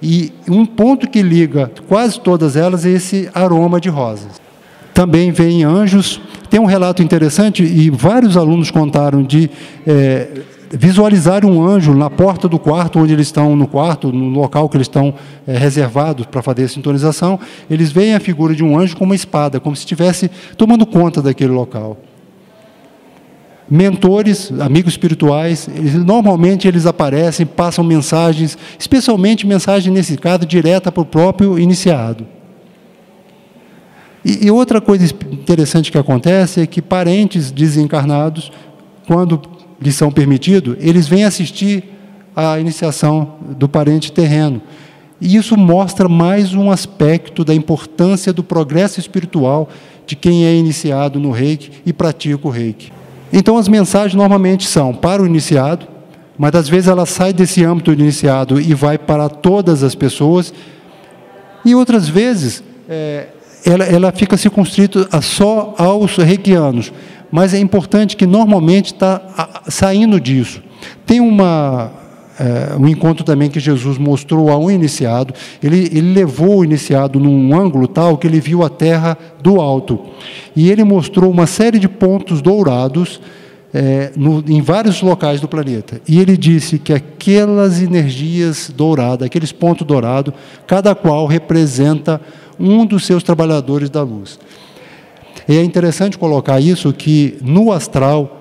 E 0.00 0.32
um 0.48 0.64
ponto 0.64 1.10
que 1.10 1.20
liga 1.20 1.68
quase 1.88 2.20
todas 2.20 2.54
elas 2.54 2.86
é 2.86 2.90
esse 2.90 3.28
aroma 3.34 3.80
de 3.80 3.88
rosas. 3.88 4.40
Também 4.94 5.32
vem 5.32 5.64
anjos. 5.64 6.20
Tem 6.48 6.60
um 6.60 6.64
relato 6.64 7.02
interessante, 7.02 7.64
e 7.64 7.90
vários 7.90 8.36
alunos 8.36 8.70
contaram 8.70 9.24
de 9.24 9.50
é, 9.84 10.28
visualizar 10.70 11.44
um 11.44 11.66
anjo 11.66 11.94
na 11.94 12.08
porta 12.08 12.48
do 12.48 12.58
quarto, 12.58 13.00
onde 13.00 13.12
eles 13.12 13.26
estão 13.26 13.56
no 13.56 13.66
quarto, 13.66 14.12
no 14.12 14.28
local 14.28 14.68
que 14.68 14.76
eles 14.76 14.86
estão 14.86 15.12
é, 15.44 15.58
reservados 15.58 16.24
para 16.26 16.40
fazer 16.40 16.64
a 16.64 16.68
sintonização. 16.68 17.40
Eles 17.68 17.90
veem 17.90 18.14
a 18.14 18.20
figura 18.20 18.54
de 18.54 18.62
um 18.62 18.78
anjo 18.78 18.96
com 18.96 19.04
uma 19.04 19.16
espada, 19.16 19.58
como 19.58 19.74
se 19.74 19.80
estivesse 19.80 20.30
tomando 20.56 20.86
conta 20.86 21.20
daquele 21.20 21.52
local 21.52 21.96
mentores, 23.70 24.50
amigos 24.60 24.94
espirituais, 24.94 25.68
eles, 25.74 25.94
normalmente 25.94 26.66
eles 26.66 26.86
aparecem, 26.86 27.44
passam 27.44 27.84
mensagens, 27.84 28.56
especialmente 28.78 29.46
mensagem 29.46 29.92
nesse 29.92 30.16
caso 30.16 30.46
direta 30.46 30.90
para 30.90 31.02
o 31.02 31.06
próprio 31.06 31.58
iniciado. 31.58 32.26
E, 34.24 34.46
e, 34.46 34.50
outra 34.50 34.80
coisa 34.80 35.04
interessante 35.30 35.92
que 35.92 35.98
acontece 35.98 36.60
é 36.60 36.66
que 36.66 36.82
parentes 36.82 37.50
desencarnados, 37.50 38.50
quando 39.06 39.40
lhes 39.80 39.94
são 39.94 40.10
permitido, 40.10 40.76
eles 40.80 41.06
vêm 41.06 41.24
assistir 41.24 41.84
à 42.34 42.58
iniciação 42.58 43.36
do 43.56 43.68
parente 43.68 44.10
terreno. 44.10 44.60
E 45.20 45.36
isso 45.36 45.56
mostra 45.56 46.08
mais 46.08 46.54
um 46.54 46.70
aspecto 46.70 47.44
da 47.44 47.54
importância 47.54 48.32
do 48.32 48.42
progresso 48.42 49.00
espiritual 49.00 49.68
de 50.06 50.16
quem 50.16 50.46
é 50.46 50.54
iniciado 50.54 51.18
no 51.18 51.30
reiki 51.30 51.70
e 51.84 51.92
pratica 51.92 52.46
o 52.46 52.50
reiki. 52.50 52.97
Então, 53.32 53.56
as 53.56 53.68
mensagens 53.68 54.14
normalmente 54.14 54.66
são 54.66 54.94
para 54.94 55.22
o 55.22 55.26
iniciado, 55.26 55.86
mas 56.38 56.54
às 56.54 56.68
vezes 56.68 56.88
ela 56.88 57.04
sai 57.04 57.32
desse 57.32 57.64
âmbito 57.64 57.94
do 57.94 58.02
iniciado 58.02 58.60
e 58.60 58.72
vai 58.74 58.96
para 58.96 59.28
todas 59.28 59.82
as 59.82 59.94
pessoas, 59.94 60.52
e 61.64 61.74
outras 61.74 62.08
vezes 62.08 62.62
é, 62.88 63.26
ela, 63.64 63.84
ela 63.84 64.12
fica 64.12 64.36
circunscrita 64.36 65.08
só 65.20 65.74
aos 65.76 66.16
reikianos. 66.16 66.92
Mas 67.30 67.52
é 67.52 67.58
importante 67.58 68.16
que 68.16 68.26
normalmente 68.26 68.94
está 68.94 69.62
saindo 69.68 70.18
disso. 70.18 70.62
Tem 71.04 71.20
uma, 71.20 71.90
é, 72.38 72.76
um 72.76 72.86
encontro 72.86 73.24
também 73.24 73.50
que 73.50 73.58
Jesus 73.58 73.98
mostrou 73.98 74.50
a 74.50 74.56
um 74.56 74.70
iniciado. 74.70 75.34
Ele, 75.62 75.88
ele 75.92 76.12
levou 76.12 76.58
o 76.58 76.64
iniciado 76.64 77.18
num 77.18 77.58
ângulo 77.58 77.88
tal 77.88 78.16
que 78.16 78.26
ele 78.26 78.40
viu 78.40 78.64
a 78.64 78.68
terra 78.68 79.18
do 79.42 79.60
alto. 79.60 79.98
E 80.54 80.70
ele 80.70 80.84
mostrou 80.84 81.30
uma 81.30 81.46
série 81.46 81.78
de 81.78 81.88
pontos 81.88 82.40
dourados 82.40 83.20
é, 83.74 84.12
no, 84.16 84.42
em 84.46 84.62
vários 84.62 85.02
locais 85.02 85.40
do 85.40 85.48
planeta. 85.48 86.00
E 86.06 86.20
ele 86.20 86.36
disse 86.36 86.78
que 86.78 86.92
aquelas 86.92 87.82
energias 87.82 88.72
douradas, 88.74 89.26
aqueles 89.26 89.52
pontos 89.52 89.86
dourados, 89.86 90.32
cada 90.66 90.94
qual 90.94 91.26
representa 91.26 92.20
um 92.58 92.86
dos 92.86 93.04
seus 93.04 93.22
trabalhadores 93.22 93.90
da 93.90 94.02
luz. 94.02 94.38
E 95.48 95.56
é 95.56 95.62
interessante 95.62 96.18
colocar 96.18 96.60
isso 96.60 96.92
que 96.92 97.38
no 97.40 97.72
astral 97.72 98.37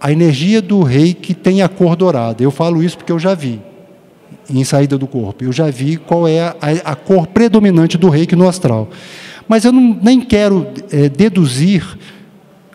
a 0.00 0.10
energia 0.10 0.62
do 0.62 0.82
rei 0.82 1.12
que 1.12 1.34
tem 1.34 1.62
a 1.62 1.68
cor 1.68 1.94
dourada. 1.94 2.42
Eu 2.42 2.50
falo 2.50 2.82
isso 2.82 2.96
porque 2.96 3.12
eu 3.12 3.18
já 3.18 3.34
vi 3.34 3.60
em 4.48 4.64
saída 4.64 4.96
do 4.96 5.06
corpo. 5.06 5.44
Eu 5.44 5.52
já 5.52 5.70
vi 5.70 5.96
qual 5.96 6.26
é 6.26 6.40
a, 6.40 6.56
a 6.84 6.94
cor 6.94 7.26
predominante 7.26 7.98
do 7.98 8.08
reiki 8.08 8.34
no 8.34 8.48
astral. 8.48 8.88
Mas 9.46 9.64
eu 9.64 9.72
não, 9.72 9.98
nem 10.02 10.20
quero 10.20 10.66
é, 10.90 11.08
deduzir 11.08 11.98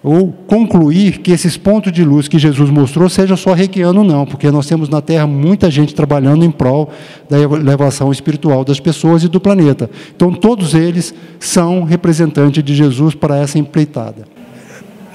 ou 0.03 0.31
concluir 0.45 1.17
que 1.17 1.31
esses 1.31 1.57
pontos 1.57 1.91
de 1.91 2.03
luz 2.03 2.27
que 2.27 2.37
Jesus 2.37 2.69
mostrou 2.69 3.09
seja 3.09 3.35
só 3.35 3.53
reikiano, 3.53 4.03
não, 4.03 4.23
porque 4.23 4.51
nós 4.51 4.67
temos 4.67 4.87
na 4.87 5.01
Terra 5.01 5.25
muita 5.25 5.71
gente 5.71 5.95
trabalhando 5.95 6.45
em 6.45 6.51
prol 6.51 6.91
da 7.27 7.39
elevação 7.39 8.11
espiritual 8.11 8.63
das 8.63 8.79
pessoas 8.79 9.23
e 9.23 9.27
do 9.27 9.39
planeta. 9.39 9.89
Então, 10.15 10.31
todos 10.31 10.75
eles 10.75 11.11
são 11.39 11.83
representantes 11.83 12.63
de 12.63 12.75
Jesus 12.75 13.15
para 13.15 13.37
essa 13.37 13.57
empreitada. 13.57 14.34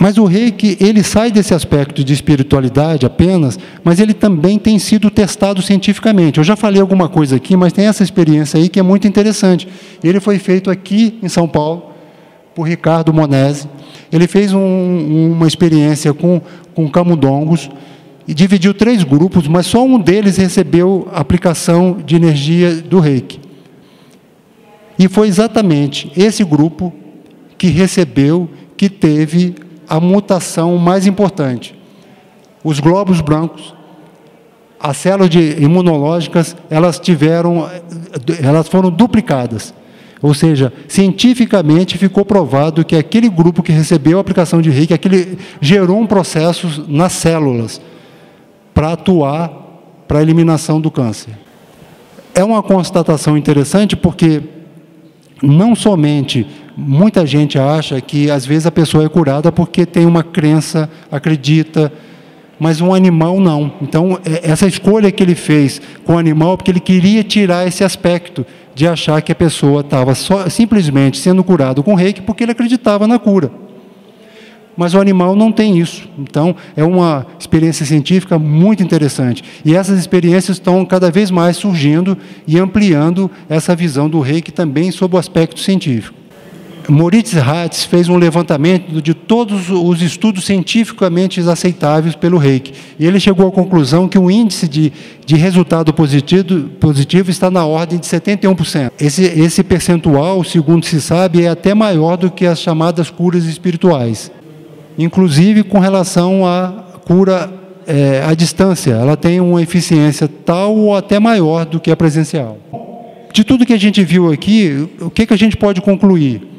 Mas 0.01 0.17
o 0.17 0.25
reiki, 0.25 0.79
ele 0.81 1.03
sai 1.03 1.31
desse 1.31 1.53
aspecto 1.53 2.03
de 2.03 2.15
espiritualidade 2.15 3.05
apenas, 3.05 3.59
mas 3.85 4.01
ele 4.01 4.15
também 4.15 4.59
tem 4.59 4.79
sido 4.79 5.11
testado 5.11 5.61
cientificamente. 5.61 6.39
Eu 6.39 6.45
já 6.45 6.57
falei 6.57 6.81
alguma 6.81 7.07
coisa 7.07 7.37
aqui, 7.37 7.55
mas 7.55 7.71
tem 7.71 7.85
essa 7.85 8.03
experiência 8.03 8.59
aí 8.59 8.71
que 8.71 8.81
é 8.81 8.83
muito 8.83 9.07
interessante. 9.07 9.69
Ele 10.03 10.19
foi 10.19 10.39
feito 10.39 10.71
aqui 10.71 11.19
em 11.23 11.29
São 11.29 11.47
Paulo, 11.47 11.91
por 12.55 12.63
Ricardo 12.63 13.13
Monese. 13.13 13.69
Ele 14.11 14.27
fez 14.27 14.55
um, 14.55 15.33
uma 15.33 15.47
experiência 15.47 16.15
com, 16.15 16.41
com 16.75 16.89
camundongos 16.89 17.69
e 18.27 18.33
dividiu 18.33 18.73
três 18.73 19.05
grupos, 19.05 19.47
mas 19.47 19.67
só 19.67 19.85
um 19.85 19.99
deles 19.99 20.39
recebeu 20.39 21.09
aplicação 21.13 21.99
de 22.03 22.17
energia 22.17 22.75
do 22.77 23.01
reiki. 23.01 23.39
E 24.99 25.09
foi 25.09 25.29
exatamente 25.29 26.11
esse 26.17 26.43
grupo 26.43 26.91
que 27.59 27.67
recebeu, 27.67 28.49
que 28.79 28.89
teve 28.89 29.55
a 29.91 29.99
mutação 29.99 30.79
mais 30.79 31.05
importante. 31.05 31.75
Os 32.63 32.79
glóbulos 32.79 33.21
brancos, 33.21 33.75
as 34.79 34.97
células 34.97 35.35
imunológicas, 35.35 36.57
elas 36.71 37.01
tiveram, 37.01 37.69
elas 38.41 38.69
foram 38.69 38.89
duplicadas. 38.89 39.75
Ou 40.23 40.33
seja, 40.33 40.73
cientificamente 40.87 41.99
ficou 41.99 42.25
provado 42.25 42.85
que 42.85 42.95
aquele 42.95 43.29
grupo 43.29 43.65
que 43.65 43.73
recebeu 43.73 44.19
a 44.19 44.21
aplicação 44.21 44.63
de 44.63 44.71
reiki, 44.71 44.95
aquele 44.95 45.39
gerou 45.61 45.99
um 45.99 46.07
processo 46.07 46.85
nas 46.87 47.13
células 47.15 47.81
para 48.73 48.93
atuar 48.93 49.51
para 50.07 50.21
a 50.21 50.23
eliminação 50.23 50.81
do 50.81 50.91
câncer. 50.91 51.37
É 52.35 52.45
uma 52.45 52.63
constatação 52.63 53.37
interessante 53.37 53.97
porque 53.97 54.43
não 55.43 55.75
somente 55.75 56.47
muita 56.77 57.27
gente 57.27 57.59
acha 57.59 58.01
que 58.01 58.31
às 58.31 58.47
vezes 58.47 58.67
a 58.67 58.71
pessoa 58.71 59.05
é 59.05 59.09
curada 59.09 59.51
porque 59.51 59.85
tem 59.85 60.07
uma 60.07 60.23
crença, 60.23 60.89
acredita, 61.11 61.93
mas 62.61 62.81
um 62.81 62.93
animal 62.93 63.41
não. 63.41 63.73
Então, 63.81 64.19
é, 64.25 64.51
essa 64.51 64.67
escolha 64.67 65.11
que 65.11 65.23
ele 65.23 65.35
fez 65.35 65.81
com 66.05 66.15
o 66.15 66.19
animal, 66.19 66.57
porque 66.59 66.71
ele 66.71 66.81
queria 66.81 67.25
tirar 67.25 67.67
esse 67.67 67.83
aspecto 67.83 68.45
de 68.75 68.87
achar 68.87 69.21
que 69.23 69.33
a 69.33 69.35
pessoa 69.35 69.81
estava 69.81 70.15
simplesmente 70.49 71.19
sendo 71.19 71.43
curada 71.43 71.83
com 71.83 71.95
reiki 71.95 72.21
porque 72.21 72.45
ele 72.45 72.53
acreditava 72.53 73.07
na 73.07 73.19
cura. 73.19 73.51
Mas 74.77 74.95
o 74.95 75.01
animal 75.01 75.35
não 75.35 75.51
tem 75.51 75.79
isso. 75.79 76.09
Então, 76.19 76.55
é 76.77 76.85
uma 76.85 77.27
experiência 77.39 77.85
científica 77.85 78.39
muito 78.39 78.83
interessante. 78.83 79.43
E 79.65 79.75
essas 79.75 79.99
experiências 79.99 80.57
estão 80.57 80.85
cada 80.85 81.11
vez 81.11 81.31
mais 81.31 81.57
surgindo 81.57 82.17
e 82.47 82.59
ampliando 82.59 83.31
essa 83.49 83.75
visão 83.75 84.09
do 84.09 84.21
reiki 84.21 84.53
também 84.53 84.91
sob 84.91 85.17
o 85.17 85.19
aspecto 85.19 85.61
científico. 85.61 86.20
Moritz 86.91 87.37
Hatz 87.37 87.85
fez 87.85 88.09
um 88.09 88.17
levantamento 88.17 89.01
de 89.01 89.15
todos 89.15 89.71
os 89.71 90.03
estudos 90.03 90.45
cientificamente 90.45 91.41
aceitáveis 91.41 92.17
pelo 92.17 92.37
reiki. 92.37 92.73
E 92.99 93.07
ele 93.07 93.21
chegou 93.21 93.47
à 93.47 93.53
conclusão 93.53 94.09
que 94.09 94.19
o 94.19 94.31
índice 94.31 94.67
de, 94.67 94.93
de 95.25 95.37
resultado 95.37 95.93
positivo, 95.93 96.69
positivo 96.81 97.31
está 97.31 97.49
na 97.49 97.65
ordem 97.65 97.99
de 97.99 98.07
71%. 98.07 98.91
Esse, 99.01 99.23
esse 99.23 99.63
percentual, 99.63 100.43
segundo 100.43 100.85
se 100.85 101.01
sabe, 101.01 101.45
é 101.45 101.49
até 101.49 101.75
maior 101.75 102.17
do 102.17 102.31
que 102.31 102.45
as 102.45 102.61
chamadas 102.61 103.09
curas 103.09 103.45
espirituais. 103.45 104.33
Inclusive 104.99 105.63
com 105.63 105.79
relação 105.79 106.45
à 106.45 106.73
cura 107.07 107.53
é, 107.87 108.25
a 108.27 108.35
distância 108.35 108.93
ela 108.93 109.17
tem 109.17 109.41
uma 109.41 109.63
eficiência 109.63 110.29
tal 110.29 110.77
ou 110.77 110.97
até 110.97 111.19
maior 111.21 111.65
do 111.65 111.79
que 111.79 111.91
a 111.91 111.97
presencial. 111.97 112.59
De 113.33 113.45
tudo 113.45 113.65
que 113.65 113.73
a 113.73 113.79
gente 113.79 114.03
viu 114.03 114.33
aqui, 114.33 114.89
o 115.01 115.09
que, 115.09 115.25
que 115.25 115.33
a 115.33 115.39
gente 115.39 115.57
pode 115.57 115.81
concluir? 115.81 116.50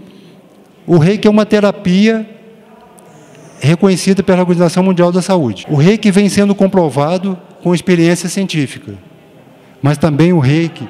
O 0.86 0.98
reiki 0.98 1.28
é 1.28 1.32
uma 1.32 1.46
terapia 1.46 2.28
reconhecida 3.60 4.24
pela 4.24 4.40
Organização 4.40 4.84
Mundial 4.84 5.12
da 5.12 5.22
Saúde. 5.22 5.66
O 5.70 5.76
reiki 5.76 6.10
vem 6.10 6.28
sendo 6.28 6.56
comprovado 6.56 7.38
com 7.62 7.76
experiência 7.76 8.28
científica. 8.28 8.94
Mas 9.82 9.98
também 9.98 10.34
o 10.34 10.40
reiki, 10.40 10.88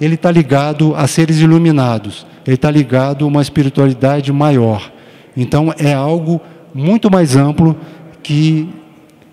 ele 0.00 0.14
está 0.14 0.30
ligado 0.30 0.94
a 0.94 1.06
seres 1.06 1.40
iluminados, 1.40 2.26
ele 2.46 2.54
está 2.54 2.70
ligado 2.70 3.24
a 3.24 3.28
uma 3.28 3.42
espiritualidade 3.42 4.32
maior. 4.32 4.90
Então 5.36 5.72
é 5.78 5.92
algo 5.92 6.40
muito 6.74 7.10
mais 7.10 7.36
amplo 7.36 7.76
que 8.22 8.68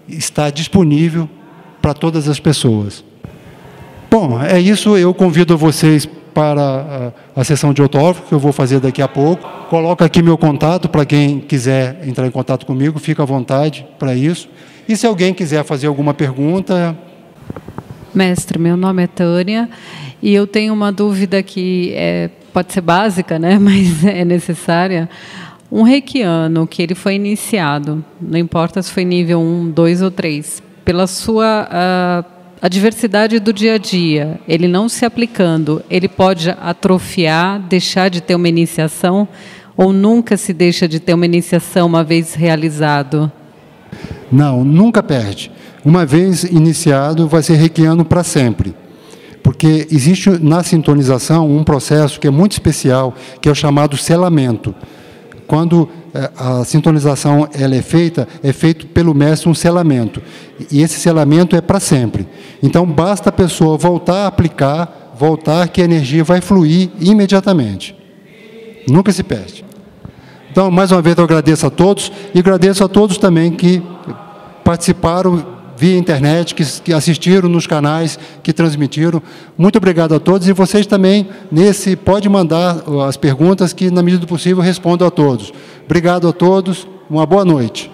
está 0.08 0.50
disponível 0.50 1.30
para 1.82 1.94
todas 1.94 2.28
as 2.28 2.40
pessoas. 2.40 3.04
Bom, 4.10 4.42
é 4.42 4.60
isso. 4.60 4.98
Eu 4.98 5.14
convido 5.14 5.58
vocês 5.58 6.08
para 6.34 7.14
a, 7.36 7.44
sessão 7.44 7.74
de 7.74 7.82
autógrafo, 7.82 8.24
que 8.24 8.34
eu 8.34 8.40
vou 8.40 8.52
fazer 8.52 8.80
daqui 8.80 9.02
a 9.02 9.08
pouco. 9.08 9.48
Coloco 9.70 10.04
aqui 10.04 10.22
meu 10.22 10.38
contato 10.38 10.90
para 10.90 11.06
quem 11.06 11.40
quiser 11.40 12.08
entrar 12.08 12.26
em 12.26 12.32
contato 12.32 12.66
comigo, 12.66 13.00
fica 13.00 13.24
à 13.24 13.26
vontade 13.26 13.86
para 14.00 14.16
isso. 14.16 14.50
E 14.88 14.98
se 14.98 15.06
alguém 15.06 15.34
quiser 15.34 15.64
fazer 15.64 15.88
alguma 15.88 16.14
pergunta. 16.14 16.98
Mestre, 18.14 18.60
meu 18.60 18.76
nome 18.76 19.04
é 19.04 19.08
Tânia 19.08 19.70
e 20.22 20.34
eu 20.34 20.46
tenho 20.46 20.74
uma 20.74 20.92
dúvida 20.92 21.42
que 21.42 21.94
é, 21.96 22.30
pode 22.52 22.74
ser 22.74 22.82
básica, 22.82 23.38
né, 23.40 23.58
mas 23.60 24.04
é 24.06 24.26
necessária. 24.26 25.10
Um 25.72 25.82
reikiano 25.82 26.68
que 26.68 26.84
ele 26.84 26.94
foi 26.94 27.16
iniciado, 27.16 28.04
não 28.22 28.38
importa 28.38 28.82
se 28.82 28.92
foi 28.92 29.04
nível 29.04 29.40
1, 29.40 29.72
2 29.72 30.02
ou 30.04 30.12
3, 30.12 30.62
pela 30.86 31.08
sua 31.08 31.68
uh, 31.68 32.33
a 32.64 32.70
diversidade 32.70 33.42
do 33.42 33.52
dia 33.52 33.74
a 33.74 33.78
dia, 33.78 34.40
ele 34.48 34.70
não 34.70 34.88
se 34.88 35.04
aplicando, 35.04 35.84
ele 35.90 36.08
pode 36.08 36.50
atrofiar, 36.50 37.60
deixar 37.60 38.10
de 38.10 38.22
ter 38.22 38.36
uma 38.36 38.48
iniciação 38.48 39.28
ou 39.76 39.92
nunca 39.92 40.38
se 40.38 40.54
deixa 40.54 40.88
de 40.88 40.98
ter 40.98 41.14
uma 41.14 41.26
iniciação 41.26 41.86
uma 41.86 42.06
vez 42.06 42.34
realizado? 42.34 43.30
Não, 44.32 44.64
nunca 44.64 45.04
perde. 45.04 45.52
Uma 45.84 46.06
vez 46.06 46.46
iniciado, 46.46 47.28
vai 47.28 47.44
ser 47.44 47.56
reikiano 47.56 48.06
para 48.06 48.24
sempre. 48.24 48.74
Porque 49.44 49.86
existe 49.92 50.30
na 50.30 50.64
sintonização 50.64 51.54
um 51.54 51.66
processo 51.66 52.18
que 52.18 52.28
é 52.28 52.32
muito 52.32 52.54
especial, 52.54 53.14
que 53.42 53.50
é 53.50 53.52
o 53.52 53.56
chamado 53.56 53.98
selamento. 53.98 54.74
Quando 55.48 55.90
é, 56.14 56.32
a 56.38 56.64
sintonização 56.64 57.48
ela 57.54 57.76
é 57.76 57.82
feita, 57.82 58.28
é 58.42 58.54
feito 58.54 58.88
pelo 58.88 59.14
mestre 59.14 59.50
um 59.50 59.54
selamento. 59.54 60.22
E 60.72 60.82
esse 60.82 61.00
selamento 61.00 61.56
é 61.56 61.62
para 61.62 61.80
sempre. 61.80 62.28
Então 62.62 62.86
basta 62.86 63.30
a 63.30 63.34
pessoa 63.34 63.78
voltar 63.78 64.24
a 64.24 64.28
aplicar, 64.28 65.14
voltar 65.18 65.68
que 65.68 65.82
a 65.82 65.86
energia 65.86 66.24
vai 66.24 66.42
fluir 66.42 66.90
imediatamente. 67.00 67.96
Nunca 68.88 69.12
se 69.12 69.24
perde. 69.24 69.64
Então, 70.52 70.70
mais 70.70 70.92
uma 70.92 71.02
vez 71.02 71.18
eu 71.18 71.24
agradeço 71.24 71.66
a 71.66 71.70
todos 71.72 72.12
e 72.34 72.38
agradeço 72.38 72.84
a 72.84 72.88
todos 72.88 73.18
também 73.18 73.52
que 73.52 73.82
participaram 74.64 75.44
via 75.84 75.98
internet, 75.98 76.56
que, 76.56 76.64
que 76.64 76.94
assistiram 76.94 77.50
nos 77.50 77.68
canais, 77.68 78.18
que 78.42 78.54
transmitiram. 78.54 79.22
Muito 79.58 79.76
obrigado 79.76 80.16
a 80.16 80.20
todos 80.20 80.48
e 80.48 80.54
vocês 80.54 80.88
também, 80.88 81.28
nesse, 81.52 81.98
pode 81.98 82.30
mandar 82.30 82.86
as 83.06 83.18
perguntas 83.18 83.74
que, 83.74 83.92
na 83.92 84.02
medida 84.02 84.22
do 84.22 84.28
possível, 84.28 84.64
respondo 84.64 85.04
a 85.04 85.12
todos. 85.12 85.52
Obrigado 85.84 86.26
a 86.30 86.32
todos, 86.32 86.88
uma 87.10 87.26
boa 87.26 87.44
noite. 87.44 87.92